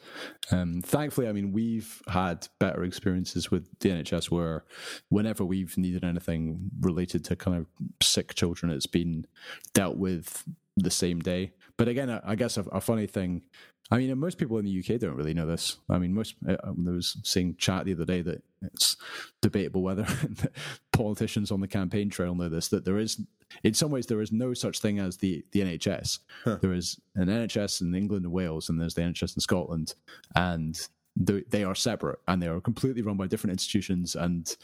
Um, 0.53 0.81
thankfully, 0.83 1.27
I 1.27 1.33
mean, 1.33 1.53
we've 1.53 2.01
had 2.07 2.47
better 2.61 2.85
experiences 2.85 3.51
with 3.51 3.69
the 3.81 3.91
NHS 3.91 4.31
where 4.31 4.65
whenever 5.09 5.45
we've 5.45 5.77
needed 5.77 6.05
anything 6.05 6.71
related 6.81 7.25
to 7.27 7.37
kind 7.37 7.57
of 7.57 7.67
sick 8.01 8.35
children, 8.35 8.71
it's 8.71 8.87
been 8.87 9.27
dealt 9.73 9.97
with 9.97 10.45
the 10.77 10.91
same 10.91 11.19
day. 11.19 11.55
But 11.77 11.89
again, 11.89 12.09
I 12.09 12.37
guess 12.37 12.57
a, 12.57 12.63
a 12.63 12.81
funny 12.81 13.09
thing 13.09 13.43
I 13.91 13.99
mean, 13.99 14.19
most 14.19 14.39
people 14.39 14.59
in 14.59 14.65
the 14.65 14.79
UK 14.79 14.99
don't 14.99 15.17
really 15.17 15.35
know 15.35 15.47
this. 15.47 15.77
I 15.91 15.99
mean, 15.99 16.15
most 16.15 16.37
uh, 16.49 16.57
there 16.77 16.95
was 16.95 17.19
seeing 17.23 17.55
chat 17.57 17.85
the 17.85 17.93
other 17.93 18.07
day 18.07 18.23
that 18.23 18.43
it's 18.63 18.97
debatable 19.43 19.83
whether 19.83 20.07
politicians 20.93 21.51
on 21.51 21.61
the 21.61 21.69
campaign 21.69 22.09
trail 22.09 22.35
know 22.35 22.49
this. 22.49 22.69
That 22.69 22.85
there 22.85 22.99
is, 22.99 23.21
in 23.63 23.75
some 23.75 23.91
ways, 23.91 24.07
there 24.07 24.23
is 24.23 24.33
no 24.33 24.55
such 24.55 24.81
thing 24.81 24.99
as 24.99 25.19
the 25.19 25.45
the 25.53 25.61
NHS. 25.61 26.21
Huh. 26.45 26.59
There 26.63 26.73
is 26.73 26.99
an 27.15 27.29
NHS 27.29 27.83
in 27.83 27.95
England 27.95 28.25
and 28.25 28.33
Wales, 28.33 28.71
and 28.71 28.81
there's 28.81 28.95
the 28.95 29.03
NHS 29.03 29.37
in 29.37 29.41
Scotland, 29.41 29.95
and 30.35 30.89
they 31.17 31.63
are 31.63 31.77
separate 31.77 32.19
and 32.27 32.43
they 32.43 32.49
are 32.49 32.61
completely 32.61 33.01
run 33.01 33.17
by 33.17 33.27
different 33.27 33.53
institutions 33.53 34.17
and 34.17 34.57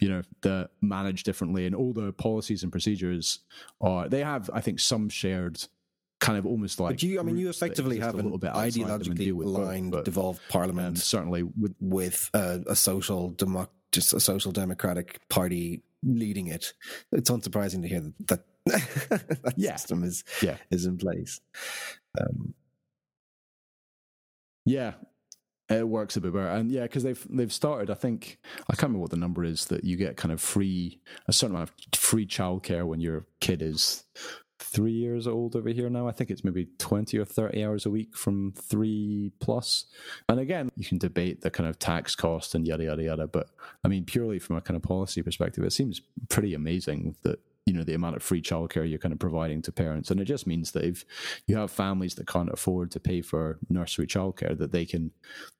you 0.00 0.08
know 0.08 0.22
they're 0.40 0.68
managed 0.80 1.24
differently 1.24 1.66
and 1.66 1.74
all 1.74 1.92
the 1.92 2.12
policies 2.12 2.62
and 2.62 2.70
procedures 2.70 3.40
are 3.80 4.08
they 4.08 4.22
have 4.22 4.48
i 4.54 4.60
think 4.60 4.78
some 4.78 5.08
shared 5.08 5.60
kind 6.20 6.38
of 6.38 6.46
almost 6.46 6.80
like. 6.80 6.94
But 6.94 7.02
you, 7.02 7.20
I 7.20 7.22
mean, 7.22 7.36
you 7.36 7.48
effectively 7.48 7.98
have 8.00 8.14
a 8.14 8.22
little 8.22 8.38
bit 8.38 8.52
ideologically 8.52 9.30
aligned, 9.32 9.92
both, 9.92 10.04
devolved 10.04 10.40
parliament, 10.48 10.88
um, 10.88 10.96
certainly 10.96 11.42
with, 11.42 11.74
with 11.80 12.30
uh, 12.34 12.58
a 12.66 12.76
social 12.76 13.32
democ- 13.32 13.68
just 13.92 14.12
a 14.12 14.20
social 14.20 14.52
democratic 14.52 15.20
party 15.28 15.82
leading 16.02 16.48
it. 16.48 16.72
It's 17.12 17.30
unsurprising 17.30 17.82
to 17.82 17.88
hear 17.88 18.00
that 18.00 18.44
that, 18.66 18.80
that 19.42 19.54
yeah. 19.56 19.76
system 19.76 20.04
is 20.04 20.24
yeah. 20.42 20.56
is 20.70 20.86
in 20.86 20.98
place. 20.98 21.40
Um, 22.18 22.54
yeah, 24.64 24.94
it 25.68 25.88
works 25.88 26.16
a 26.16 26.20
bit 26.20 26.32
better, 26.32 26.48
and 26.48 26.70
yeah, 26.70 26.82
because 26.82 27.02
they've 27.02 27.26
they've 27.30 27.52
started. 27.52 27.90
I 27.90 27.94
think 27.94 28.38
I 28.68 28.74
can't 28.74 28.84
remember 28.84 29.00
what 29.00 29.10
the 29.10 29.16
number 29.16 29.44
is 29.44 29.66
that 29.66 29.84
you 29.84 29.96
get 29.96 30.16
kind 30.16 30.32
of 30.32 30.40
free 30.40 31.00
a 31.26 31.32
certain 31.32 31.56
amount 31.56 31.70
of 31.70 31.98
free 31.98 32.26
childcare 32.26 32.86
when 32.86 33.00
your 33.00 33.26
kid 33.40 33.62
is 33.62 34.04
three 34.58 34.92
years 34.92 35.26
old 35.26 35.54
over 35.56 35.68
here 35.68 35.90
now. 35.90 36.08
I 36.08 36.12
think 36.12 36.30
it's 36.30 36.44
maybe 36.44 36.68
20 36.78 37.18
or 37.18 37.24
30 37.24 37.64
hours 37.64 37.86
a 37.86 37.90
week 37.90 38.16
from 38.16 38.52
three 38.52 39.32
plus. 39.40 39.86
And 40.28 40.40
again, 40.40 40.70
you 40.76 40.84
can 40.84 40.98
debate 40.98 41.42
the 41.42 41.50
kind 41.50 41.68
of 41.68 41.78
tax 41.78 42.14
cost 42.14 42.54
and 42.54 42.66
yada, 42.66 42.84
yada, 42.84 43.02
yada. 43.02 43.26
But 43.26 43.48
I 43.84 43.88
mean, 43.88 44.04
purely 44.04 44.38
from 44.38 44.56
a 44.56 44.60
kind 44.60 44.76
of 44.76 44.82
policy 44.82 45.22
perspective, 45.22 45.64
it 45.64 45.72
seems 45.72 46.00
pretty 46.28 46.54
amazing 46.54 47.16
that 47.22 47.40
you 47.66 47.72
know 47.72 47.84
the 47.84 47.94
amount 47.94 48.16
of 48.16 48.22
free 48.22 48.40
childcare 48.40 48.88
you're 48.88 48.98
kind 48.98 49.12
of 49.12 49.18
providing 49.18 49.60
to 49.60 49.72
parents 49.72 50.10
and 50.10 50.20
it 50.20 50.24
just 50.24 50.46
means 50.46 50.70
that 50.72 50.84
if 50.84 51.04
you 51.46 51.56
have 51.56 51.70
families 51.70 52.14
that 52.14 52.26
can't 52.26 52.50
afford 52.50 52.90
to 52.90 53.00
pay 53.00 53.20
for 53.20 53.58
nursery 53.68 54.06
childcare 54.06 54.56
that 54.56 54.72
they 54.72 54.86
can 54.86 55.10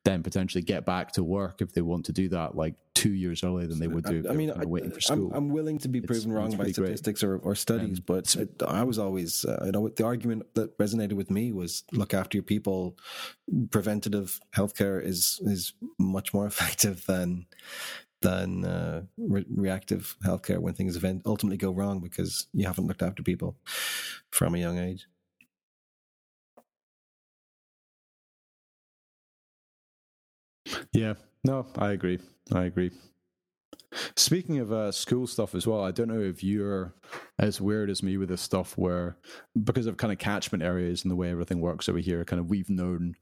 then 0.04 0.22
potentially 0.22 0.62
get 0.62 0.86
back 0.86 1.12
to 1.12 1.24
work 1.24 1.60
if 1.60 1.72
they 1.72 1.82
want 1.82 2.04
to 2.04 2.12
do 2.12 2.28
that 2.28 2.56
like 2.56 2.74
two 2.96 3.12
years 3.12 3.44
earlier 3.44 3.66
than 3.66 3.78
they 3.78 3.88
would 3.88 4.04
do. 4.04 4.24
I, 4.26 4.32
I 4.32 4.34
mean, 4.34 4.50
I, 4.50 4.64
waiting 4.64 4.90
for 4.90 5.00
school. 5.00 5.30
I'm, 5.30 5.36
I'm 5.36 5.48
willing 5.50 5.78
to 5.80 5.88
be 5.88 6.00
proven 6.00 6.32
wrong 6.32 6.56
by 6.56 6.72
statistics 6.72 7.22
or, 7.22 7.36
or, 7.38 7.54
studies, 7.54 7.98
um, 7.98 8.04
but 8.06 8.34
it, 8.34 8.62
I 8.66 8.84
was 8.84 8.98
always, 8.98 9.44
uh, 9.44 9.64
you 9.66 9.72
know, 9.72 9.88
the 9.88 10.04
argument 10.04 10.46
that 10.54 10.76
resonated 10.78 11.12
with 11.12 11.30
me 11.30 11.52
was 11.52 11.84
look 11.92 12.14
after 12.14 12.38
your 12.38 12.42
people. 12.42 12.96
Preventative 13.70 14.40
healthcare 14.56 15.02
is 15.02 15.40
is 15.44 15.74
much 15.98 16.32
more 16.32 16.46
effective 16.52 17.04
than 17.06 17.46
than 18.22 18.64
uh, 18.64 19.02
re- 19.18 19.46
reactive 19.50 20.16
healthcare 20.24 20.59
when 20.59 20.74
things 20.74 20.96
event- 20.96 21.22
ultimately 21.26 21.57
go 21.59 21.70
wrong 21.70 22.00
because 22.00 22.46
you 22.52 22.66
haven't 22.66 22.87
looked 22.87 23.02
after 23.02 23.22
people 23.22 23.57
from 24.31 24.55
a 24.55 24.59
young 24.59 24.79
age. 24.79 25.07
Yeah, 30.92 31.14
no, 31.44 31.66
I 31.76 31.92
agree. 31.92 32.18
I 32.52 32.64
agree. 32.64 32.90
Speaking 34.16 34.59
of 34.59 34.72
uh, 34.72 34.92
school 34.92 35.26
stuff 35.26 35.55
as 35.55 35.66
well, 35.66 35.83
I 35.83 35.90
don't 35.90 36.09
know 36.09 36.20
if 36.20 36.42
you're 36.42 36.94
as 37.38 37.61
weird 37.61 37.88
as 37.88 38.02
me 38.02 38.16
with 38.16 38.29
this 38.29 38.40
stuff 38.40 38.76
where, 38.76 39.16
because 39.64 39.87
of 39.87 39.96
kind 39.96 40.12
of 40.12 40.18
catchment 40.18 40.62
areas 40.62 41.02
and 41.02 41.11
the 41.11 41.16
way 41.16 41.31
everything 41.31 41.61
works 41.61 41.88
over 41.88 41.98
here, 41.98 42.24
kind 42.24 42.40
of 42.40 42.50
we've 42.50 42.68
known 42.70 43.14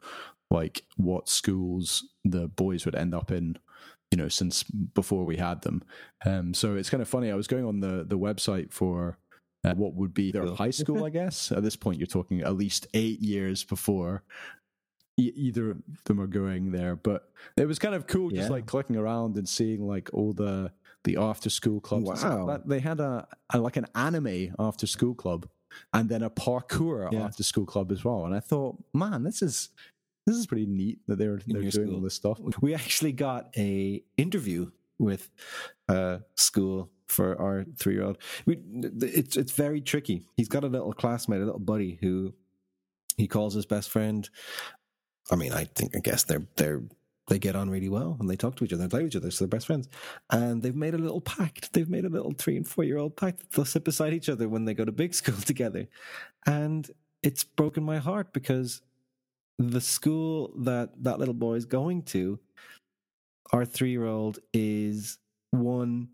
like 0.50 0.84
what 0.96 1.28
schools 1.28 2.04
the 2.24 2.48
boys 2.48 2.84
would 2.84 2.94
end 2.94 3.14
up 3.14 3.30
in 3.30 3.56
you 4.14 4.22
know 4.22 4.28
since 4.28 4.62
before 4.62 5.24
we 5.24 5.36
had 5.36 5.62
them. 5.62 5.82
Um, 6.24 6.54
so 6.54 6.76
it's 6.76 6.88
kind 6.88 7.02
of 7.02 7.08
funny. 7.08 7.32
I 7.32 7.34
was 7.34 7.48
going 7.48 7.64
on 7.64 7.80
the 7.80 8.04
the 8.06 8.16
website 8.16 8.72
for 8.72 9.18
uh, 9.64 9.74
what 9.74 9.94
would 9.94 10.14
be 10.14 10.30
their 10.30 10.46
high 10.54 10.70
school, 10.70 11.04
I 11.04 11.10
guess. 11.10 11.50
At 11.50 11.64
this 11.64 11.74
point, 11.74 11.98
you're 11.98 12.06
talking 12.06 12.42
at 12.42 12.54
least 12.54 12.86
eight 12.94 13.20
years 13.20 13.64
before 13.64 14.22
e- 15.16 15.32
either 15.34 15.72
of 15.72 15.78
them 16.04 16.20
are 16.20 16.28
going 16.28 16.70
there. 16.70 16.94
But 16.94 17.28
it 17.56 17.66
was 17.66 17.80
kind 17.80 17.96
of 17.96 18.06
cool, 18.06 18.32
yeah. 18.32 18.42
just 18.42 18.52
like 18.52 18.66
clicking 18.66 18.94
around 18.94 19.36
and 19.36 19.48
seeing 19.48 19.84
like 19.84 20.10
all 20.12 20.32
the 20.32 20.70
the 21.02 21.16
after 21.16 21.50
school 21.50 21.80
clubs. 21.80 22.22
Wow, 22.22 22.62
they 22.64 22.78
had 22.78 23.00
a, 23.00 23.26
a, 23.52 23.58
like 23.58 23.76
an 23.76 23.86
anime 23.96 24.54
after 24.60 24.86
school 24.86 25.16
club. 25.16 25.48
And 25.92 26.08
then 26.08 26.22
a 26.22 26.30
parkour 26.30 27.10
yeah. 27.10 27.24
after 27.24 27.42
school 27.42 27.66
club 27.66 27.90
as 27.90 28.04
well, 28.04 28.26
and 28.26 28.32
I 28.32 28.38
thought, 28.38 28.76
man, 28.94 29.24
this 29.24 29.42
is 29.42 29.70
this 30.26 30.36
is 30.36 30.46
pretty 30.46 30.66
neat 30.66 31.00
that 31.06 31.18
they're 31.18 31.40
they're 31.46 31.60
doing 31.60 31.70
school. 31.70 31.94
all 31.94 32.00
this 32.00 32.14
stuff. 32.14 32.40
We 32.60 32.74
actually 32.74 33.12
got 33.12 33.48
a 33.56 34.02
interview 34.16 34.70
with 34.98 35.30
a 35.88 36.20
school 36.36 36.90
for 37.08 37.40
our 37.40 37.64
three 37.78 37.94
year 37.94 38.04
old. 38.04 38.18
It's 38.46 39.36
it's 39.36 39.52
very 39.52 39.80
tricky. 39.80 40.22
He's 40.36 40.48
got 40.48 40.64
a 40.64 40.68
little 40.68 40.92
classmate, 40.92 41.42
a 41.42 41.44
little 41.44 41.60
buddy 41.60 41.98
who 42.00 42.34
he 43.16 43.28
calls 43.28 43.54
his 43.54 43.66
best 43.66 43.90
friend. 43.90 44.28
I 45.30 45.36
mean, 45.36 45.52
I 45.52 45.64
think 45.64 45.96
I 45.96 46.00
guess 46.00 46.24
they're 46.24 46.46
they're 46.56 46.82
they 47.28 47.38
get 47.38 47.56
on 47.56 47.70
really 47.70 47.88
well 47.88 48.18
and 48.20 48.28
they 48.28 48.36
talk 48.36 48.54
to 48.56 48.64
each 48.64 48.72
other 48.72 48.82
and 48.82 48.90
play 48.90 49.02
with 49.02 49.12
each 49.12 49.16
other, 49.16 49.30
so 49.30 49.44
they're 49.44 49.48
best 49.56 49.66
friends. 49.66 49.88
And 50.30 50.62
they've 50.62 50.74
made 50.74 50.94
a 50.94 50.98
little 50.98 51.22
pact. 51.22 51.72
They've 51.72 51.88
made 51.88 52.04
a 52.04 52.10
little 52.10 52.32
three 52.32 52.56
and 52.56 52.68
four 52.68 52.84
year 52.84 52.98
old 52.98 53.16
pact. 53.16 53.40
that 53.40 53.50
They'll 53.52 53.64
sit 53.64 53.84
beside 53.84 54.12
each 54.12 54.28
other 54.28 54.48
when 54.48 54.64
they 54.64 54.74
go 54.74 54.84
to 54.84 54.92
big 54.92 55.14
school 55.20 55.36
together. 55.36 55.88
And 56.46 56.90
it's 57.22 57.44
broken 57.44 57.82
my 57.82 57.98
heart 57.98 58.32
because 58.32 58.82
the 59.58 59.80
school 59.80 60.52
that 60.58 60.90
that 61.02 61.18
little 61.18 61.34
boy 61.34 61.54
is 61.54 61.64
going 61.64 62.02
to, 62.02 62.38
our 63.52 63.64
three 63.64 63.90
year 63.90 64.06
old 64.06 64.38
is 64.52 65.18
one 65.50 66.08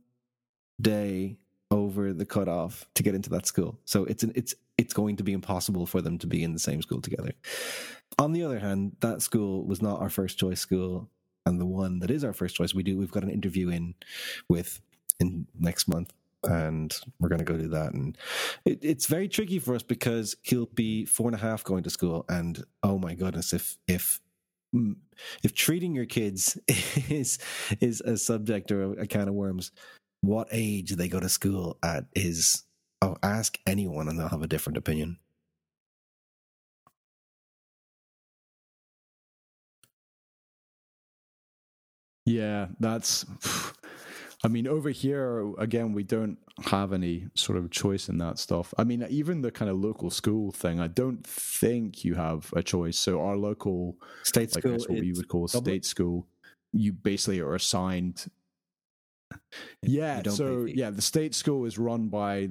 day 0.81 1.37
over 1.71 2.13
the 2.13 2.27
cutoff 2.27 2.87
to 2.95 3.03
get 3.03 3.15
into 3.15 3.31
that 3.31 3.47
school. 3.47 3.79
So 3.85 4.05
it's 4.05 4.23
an, 4.23 4.33
it's 4.35 4.55
it's 4.77 4.95
going 4.95 5.17
to 5.17 5.23
be 5.23 5.33
impossible 5.33 5.87
for 5.87 6.01
them 6.01 6.19
to 6.19 6.27
be 6.27 6.43
in 6.43 6.53
the 6.53 6.59
same 6.59 6.83
school 6.83 7.01
together. 7.01 7.33
On 8.19 8.33
the 8.33 8.43
other 8.43 8.59
hand, 8.59 8.97
that 9.01 9.23
school 9.23 9.65
was 9.65 9.81
not 9.81 10.01
our 10.01 10.11
first 10.11 10.39
choice 10.39 10.61
school, 10.61 11.09
and 11.47 11.61
the 11.61 11.67
one 11.67 12.01
that 12.01 12.11
is 12.11 12.25
our 12.25 12.33
first 12.33 12.57
choice, 12.57 12.75
we 12.75 12.83
do 12.83 12.97
we've 12.97 13.11
got 13.11 13.23
an 13.25 13.31
interview 13.31 13.69
in 13.69 13.95
with 14.49 14.81
in 15.19 15.47
next 15.59 15.89
month 15.89 16.13
and 16.45 16.99
we're 17.19 17.29
going 17.29 17.39
to 17.39 17.45
go 17.45 17.57
do 17.57 17.69
that. 17.69 17.93
And 17.95 18.17
it, 18.65 18.79
it's 18.83 19.07
very 19.07 19.29
tricky 19.29 19.59
for 19.59 19.75
us 19.75 19.83
because 19.83 20.37
he'll 20.43 20.67
be 20.67 21.05
four 21.05 21.29
and 21.29 21.37
a 21.37 21.41
half 21.41 21.65
going 21.65 21.83
to 21.85 21.91
school, 21.91 22.25
and 22.29 22.63
oh 22.83 22.99
my 22.99 23.15
goodness, 23.15 23.53
if 23.53 23.77
if 23.89 24.21
mm, 24.75 24.97
if 25.43 25.55
treating 25.55 25.95
your 25.95 26.07
kids 26.07 26.59
is 27.09 27.39
is 27.81 28.01
a 28.03 28.17
subject 28.17 28.71
or 28.73 28.83
a, 28.83 28.91
a 29.03 29.07
can 29.07 29.29
of 29.29 29.35
worms, 29.35 29.73
what 30.23 30.49
age 30.51 30.93
they 30.93 31.09
go 31.09 31.21
to 31.21 31.29
school 31.29 31.79
at 31.83 32.05
is. 32.15 32.65
Oh, 33.03 33.17
ask 33.23 33.59
anyone 33.67 34.09
and 34.09 34.19
they'll 34.19 34.29
have 34.29 34.43
a 34.43 34.47
different 34.47 34.77
opinion. 34.77 35.17
Yeah, 42.27 42.69
that's. 42.79 43.25
I 44.43 44.49
mean, 44.49 44.67
over 44.67 44.91
here 44.91 45.53
again, 45.59 45.93
we 45.93 46.03
don't 46.03 46.39
have 46.65 46.93
any 46.93 47.27
sort 47.35 47.59
of 47.59 47.71
choice 47.71 48.09
in 48.09 48.19
that 48.19 48.39
stuff. 48.39 48.73
I 48.79 48.85
mean, 48.85 49.07
even 49.11 49.43
the 49.43 49.51
kind 49.51 49.71
of 49.71 49.79
local 49.79 50.11
school 50.11 50.51
thing, 50.51 50.81
I 50.81 50.87
don't 50.87 51.27
think 51.27 52.05
you 52.05 52.15
have 52.15 52.51
a 52.57 52.63
choice. 52.63 52.99
So 52.99 53.21
our 53.21 53.37
local 53.37 53.97
state 54.23 54.55
like 54.55 54.63
school, 54.63 54.79
what 54.79 54.91
we 54.91 55.13
would 55.13 55.29
call 55.29 55.47
state 55.49 55.85
school, 55.85 56.27
you 56.73 56.93
basically 56.93 57.41
are 57.41 57.55
assigned. 57.55 58.31
Yeah, 59.83 60.23
so 60.23 60.65
yeah, 60.65 60.91
the 60.91 61.03
state 61.03 61.35
school 61.35 61.67
is 61.67 61.79
run 61.79 62.09
by 62.09 62.49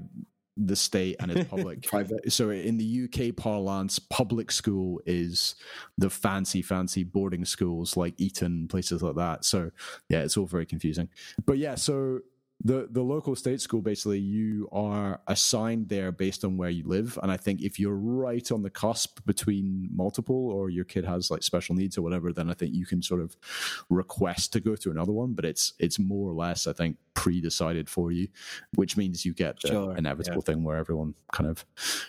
the 0.60 0.76
state 0.76 1.15
and 1.19 1.32
it's 1.32 1.50
public. 1.50 1.82
Private. 1.88 2.32
So 2.32 2.50
in 2.50 2.78
the 2.78 3.06
UK 3.06 3.36
parlance, 3.36 3.98
public 3.98 4.52
school 4.52 5.02
is 5.06 5.56
the 5.98 6.10
fancy, 6.10 6.62
fancy 6.62 7.04
boarding 7.04 7.45
schools 7.45 7.95
like 7.95 8.13
Eton, 8.17 8.67
places 8.67 9.02
like 9.02 9.15
that. 9.15 9.45
So 9.45 9.72
yeah, 10.10 10.19
it's 10.19 10.38
all 10.38 10.45
very 10.45 10.65
confusing. 10.65 11.10
But 11.45 11.58
yeah, 11.58 11.76
so 11.76 12.19
the 12.63 12.88
the 12.91 13.02
local 13.02 13.36
state 13.36 13.62
school 13.62 13.82
basically 13.82 14.19
you 14.19 14.67
are 14.72 15.22
assigned 15.28 15.88
there 15.88 16.12
based 16.12 16.43
on 16.43 16.58
where 16.58 16.69
you 16.69 16.86
live 16.86 17.17
and 17.24 17.32
i 17.32 17.38
think 17.38 17.62
if 17.62 17.80
you're 17.80 17.95
right 17.95 18.52
on 18.52 18.63
the 18.63 18.69
cusp 18.69 19.26
between 19.26 19.88
multiple 19.93 20.52
or 20.52 20.69
your 20.69 20.84
kid 20.84 21.06
has 21.06 21.32
like 21.32 21.41
special 21.41 21.74
needs 21.74 21.98
or 21.98 22.02
whatever 22.02 22.34
then 22.34 22.50
i 22.50 22.54
think 22.54 22.74
you 22.74 22.86
can 22.86 23.02
sort 23.02 23.22
of 23.22 23.38
request 23.89 24.52
to 24.52 24.60
go 24.60 24.76
to 24.76 24.91
another 24.91 25.13
one 25.13 25.34
but 25.34 25.45
it's 25.45 25.74
it's 25.80 26.00
more 26.00 26.30
or 26.30 26.34
less 26.34 26.67
i 26.67 26.74
think 26.74 26.98
pre-decided 27.13 27.89
for 27.89 28.12
you 28.12 28.28
which 28.76 28.98
means 28.98 29.26
you 29.26 29.34
get 29.34 29.60
the 29.62 29.69
sure, 29.69 29.95
inevitable 29.95 30.43
yeah. 30.45 30.54
thing 30.54 30.63
where 30.63 30.78
everyone 30.78 31.13
kind 31.32 31.50
of 31.50 31.65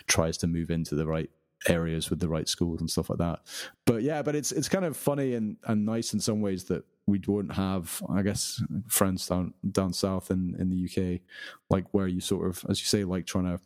tries 0.07 0.37
to 0.37 0.47
move 0.47 0.69
into 0.69 0.95
the 0.95 1.05
right 1.05 1.29
areas 1.67 2.09
with 2.09 2.19
the 2.19 2.27
right 2.27 2.47
schools 2.47 2.79
and 2.81 2.89
stuff 2.89 3.09
like 3.09 3.19
that. 3.19 3.39
But 3.85 4.01
yeah, 4.01 4.21
but 4.21 4.35
it's 4.35 4.51
it's 4.51 4.69
kind 4.69 4.85
of 4.85 4.97
funny 4.97 5.35
and, 5.35 5.57
and 5.65 5.85
nice 5.85 6.13
in 6.13 6.19
some 6.19 6.41
ways 6.41 6.63
that 6.65 6.83
we 7.07 7.17
don't 7.17 7.49
have, 7.49 8.01
I 8.09 8.21
guess, 8.21 8.61
friends 8.87 9.27
down 9.27 9.53
down 9.71 9.93
south 9.93 10.31
in, 10.31 10.55
in 10.59 10.69
the 10.69 10.85
UK, 10.85 11.21
like 11.69 11.85
where 11.91 12.07
you 12.07 12.21
sort 12.21 12.47
of, 12.47 12.65
as 12.69 12.79
you 12.79 12.85
say, 12.85 13.03
like 13.03 13.25
trying 13.25 13.45
to 13.45 13.59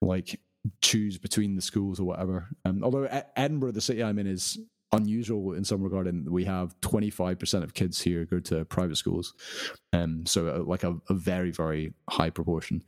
like 0.00 0.40
choose 0.80 1.18
between 1.18 1.56
the 1.56 1.62
schools 1.62 2.00
or 2.00 2.04
whatever. 2.04 2.48
Um, 2.64 2.82
although 2.82 3.08
Edinburgh, 3.36 3.72
the 3.72 3.80
city 3.80 4.02
I'm 4.02 4.18
in, 4.18 4.26
is 4.26 4.58
unusual 4.94 5.52
in 5.52 5.64
some 5.64 5.82
regard 5.82 6.06
in 6.06 6.30
we 6.30 6.44
have 6.44 6.78
25% 6.80 7.62
of 7.62 7.74
kids 7.74 8.00
here 8.00 8.24
go 8.24 8.40
to 8.40 8.64
private 8.64 8.96
schools 8.96 9.34
um, 9.92 10.24
so 10.26 10.48
uh, 10.48 10.62
like 10.64 10.84
a, 10.84 10.96
a, 11.08 11.14
very 11.14 11.50
very 11.50 11.92
high 12.08 12.30
proportion 12.30 12.82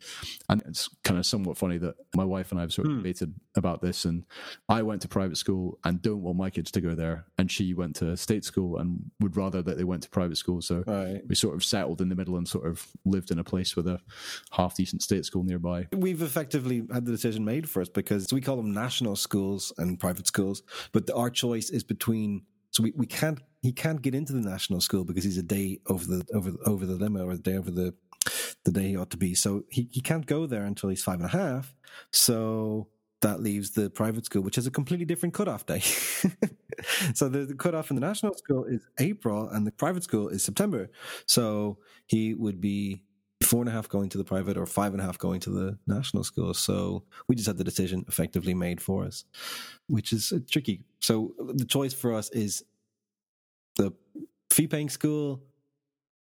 and 0.49 0.63
it's 0.67 0.89
kind 1.05 1.19
of 1.19 1.27
somewhat 1.27 1.59
funny 1.59 1.79
that 1.79 1.95
my 2.15 2.25
wife 2.25 2.51
and 2.51 2.61
i 2.61 2.63
have 2.63 2.73
sort 2.73 2.87
of 2.87 2.93
hmm. 2.93 2.99
debated 2.99 3.35
about 3.57 3.81
this 3.83 4.05
and 4.05 4.25
i 4.69 4.83
went 4.83 5.03
to 5.03 5.09
private 5.09 5.37
school 5.37 5.79
and 5.85 6.03
don't 6.03 6.23
want 6.23 6.37
my 6.37 6.51
kids 6.51 6.71
to 6.71 6.81
go 6.81 6.95
there 6.95 7.27
and 7.39 7.51
she 7.51 7.75
went 7.75 7.97
to 7.97 8.17
state 8.17 8.45
school 8.45 8.79
and 8.79 9.11
would 9.21 9.37
rather 9.37 9.63
that 9.63 9.77
they 9.77 9.85
went 9.85 10.03
to 10.03 10.11
private 10.11 10.37
school 10.37 10.61
so 10.61 10.85
right. 10.87 11.23
we 11.29 11.35
sort 11.35 11.55
of 11.55 11.65
settled 11.65 12.01
in 12.01 12.09
the 12.09 12.15
middle 12.15 12.37
and 12.37 12.47
sort 12.49 12.67
of 12.67 12.87
lived 13.05 13.31
in 13.31 13.39
a 13.39 13.45
place 13.45 13.75
with 13.75 13.87
a 13.87 14.01
half 14.53 14.77
decent 14.77 15.03
state 15.03 15.25
school 15.25 15.43
nearby 15.43 15.87
we've 15.93 16.23
effectively 16.23 16.83
had 16.93 17.05
the 17.05 17.13
decision 17.13 17.45
made 17.45 17.69
for 17.69 17.81
us 17.81 17.89
because 17.89 18.33
we 18.33 18.41
call 18.41 18.57
them 18.57 18.73
national 18.73 19.17
schools 19.17 19.73
and 19.79 19.99
private 19.99 20.27
schools 20.27 20.63
but 20.93 21.09
our 21.11 21.31
choice 21.31 21.71
is 21.71 21.83
between 21.83 21.96
so 22.71 22.83
we, 22.83 22.93
we 22.97 23.07
can't 23.07 23.41
he 23.63 23.73
can't 23.73 24.03
get 24.03 24.15
into 24.15 24.33
the 24.33 24.41
national 24.41 24.81
school 24.81 25.05
because 25.05 25.25
he's 25.25 25.39
a 25.39 25.43
day 25.43 25.81
over 25.87 26.05
the 26.05 26.25
over 26.35 26.51
the, 26.51 26.59
over 26.67 26.87
the 26.87 26.95
limit 26.95 27.23
or 27.23 27.37
the 27.37 27.43
day 27.43 27.57
over 27.57 27.71
the 27.71 27.95
the 28.65 28.73
day 28.73 28.89
he 28.89 28.97
ought 28.97 29.11
to 29.11 29.17
be. 29.17 29.35
So 29.35 29.65
he, 29.71 29.89
he 29.91 30.01
can't 30.01 30.27
go 30.27 30.47
there 30.47 30.65
until 30.65 30.91
he's 30.91 31.03
five 31.03 31.21
and 31.21 31.27
a 31.27 31.29
half. 31.29 31.75
So 32.11 32.89
that 33.23 33.41
leaves 33.41 33.71
the 33.71 33.89
private 33.89 34.27
school, 34.27 34.43
which 34.43 34.57
has 34.57 34.67
a 34.67 34.71
completely 34.71 35.07
different 35.07 35.35
cutoff 35.35 35.65
day. 35.65 35.81
so 37.15 37.29
the, 37.29 37.47
the 37.47 37.55
cutoff 37.55 37.91
in 37.91 37.97
the 37.97 38.01
national 38.01 38.35
school 38.35 38.65
is 38.65 38.87
April 38.99 39.49
and 39.49 39.67
the 39.67 39.73
private 39.73 40.05
school 40.05 40.29
is 40.29 40.45
September. 40.45 40.91
So 41.27 41.79
he 42.07 42.35
would 42.35 42.61
be 42.61 43.03
four 43.43 43.61
and 43.61 43.69
a 43.69 43.73
half 43.73 43.89
going 43.89 44.09
to 44.09 44.19
the 44.19 44.25
private 44.25 44.57
or 44.57 44.67
five 44.67 44.93
and 44.93 45.01
a 45.01 45.05
half 45.05 45.19
going 45.19 45.41
to 45.41 45.51
the 45.51 45.79
national 45.87 46.25
school. 46.25 46.55
So 46.55 47.05
we 47.29 47.37
just 47.37 47.47
had 47.47 47.59
the 47.59 47.65
decision 47.65 48.05
effectively 48.09 48.55
made 48.55 48.81
for 48.81 49.05
us, 49.05 49.25
which 49.89 50.13
is 50.13 50.33
uh, 50.33 50.39
tricky. 50.51 50.85
So 51.01 51.35
the 51.39 51.65
choice 51.65 51.93
for 51.93 52.15
us 52.15 52.31
is 52.31 52.65
the 53.77 53.93
fee 54.51 54.67
paying 54.67 54.89
school 54.89 55.43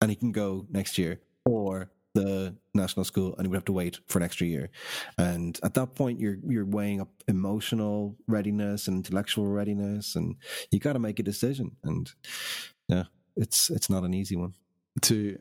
and 0.02 0.10
he 0.10 0.16
can 0.16 0.32
go 0.32 0.66
next 0.72 0.98
year 0.98 1.22
or 1.46 1.92
the 2.16 2.56
national 2.74 3.04
school 3.04 3.36
and 3.38 3.46
he 3.46 3.50
would 3.50 3.58
have 3.58 3.66
to 3.66 3.72
wait 3.72 4.00
for 4.08 4.20
an 4.20 4.24
extra 4.24 4.48
year. 4.48 4.70
And 5.18 5.60
at 5.64 5.74
that 5.76 5.96
point 5.96 6.20
you're 6.20 6.38
you're 6.48 6.66
weighing 6.66 7.02
up 7.02 7.10
emotional 7.28 8.16
readiness 8.28 8.88
and 8.88 8.98
intellectual 8.98 9.48
readiness 9.48 10.16
and 10.16 10.36
you 10.72 10.80
gotta 10.80 11.00
make 11.00 11.20
a 11.20 11.24
decision. 11.24 11.78
And 11.84 12.12
yeah, 12.88 13.04
it's 13.36 13.70
it's 13.70 13.90
not 13.90 14.04
an 14.04 14.14
easy 14.14 14.36
one. 14.36 14.54
To 15.04 15.38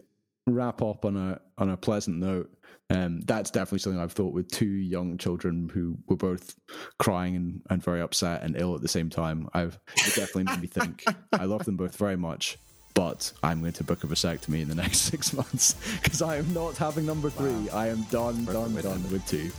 wrap 0.46 0.82
up 0.82 1.04
on 1.04 1.16
a 1.16 1.40
on 1.58 1.70
a 1.70 1.76
pleasant 1.76 2.18
note, 2.18 2.50
um, 2.90 3.20
that's 3.22 3.50
definitely 3.50 3.78
something 3.78 4.00
I've 4.00 4.12
thought 4.12 4.34
with 4.34 4.50
two 4.50 4.66
young 4.66 5.16
children 5.16 5.70
who 5.72 5.96
were 6.06 6.16
both 6.16 6.54
crying 6.98 7.36
and, 7.36 7.62
and 7.70 7.82
very 7.82 8.00
upset 8.00 8.42
and 8.42 8.56
ill 8.56 8.74
at 8.74 8.82
the 8.82 8.88
same 8.88 9.08
time. 9.08 9.48
I've 9.54 9.78
it 9.96 10.14
definitely 10.14 10.44
made 10.44 10.60
me 10.60 10.66
think. 10.66 11.04
I 11.32 11.44
love 11.44 11.64
them 11.64 11.76
both 11.76 11.96
very 11.96 12.16
much, 12.16 12.58
but 12.94 13.32
I'm 13.42 13.60
going 13.60 13.72
to 13.74 13.84
book 13.84 14.04
a 14.04 14.06
vasectomy 14.06 14.62
in 14.62 14.68
the 14.68 14.74
next 14.74 14.98
six 15.10 15.32
months 15.32 15.74
because 16.02 16.22
I 16.22 16.36
am 16.36 16.52
not 16.52 16.76
having 16.76 17.06
number 17.06 17.30
three. 17.30 17.50
Wow. 17.50 17.78
I 17.78 17.88
am 17.88 18.02
done, 18.04 18.44
done, 18.44 18.74
done 18.74 19.10
with 19.10 19.26
two. 19.26 19.50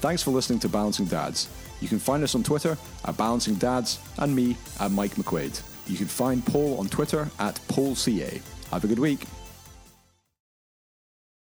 Thanks 0.00 0.22
for 0.22 0.30
listening 0.30 0.58
to 0.60 0.68
Balancing 0.68 1.06
Dads. 1.06 1.48
You 1.80 1.88
can 1.88 1.98
find 1.98 2.22
us 2.22 2.34
on 2.34 2.42
Twitter 2.42 2.76
at 3.04 3.16
Balancing 3.16 3.54
Dads 3.54 4.00
and 4.18 4.34
me 4.34 4.56
at 4.80 4.90
Mike 4.90 5.14
McQuaid. 5.14 5.62
You 5.88 5.96
can 5.96 6.06
find 6.06 6.44
Paul 6.44 6.78
on 6.78 6.88
Twitter 6.88 7.28
at 7.38 7.54
PaulCA. 7.68 8.42
Have 8.70 8.84
a 8.84 8.86
good 8.86 8.98
week. 8.98 9.24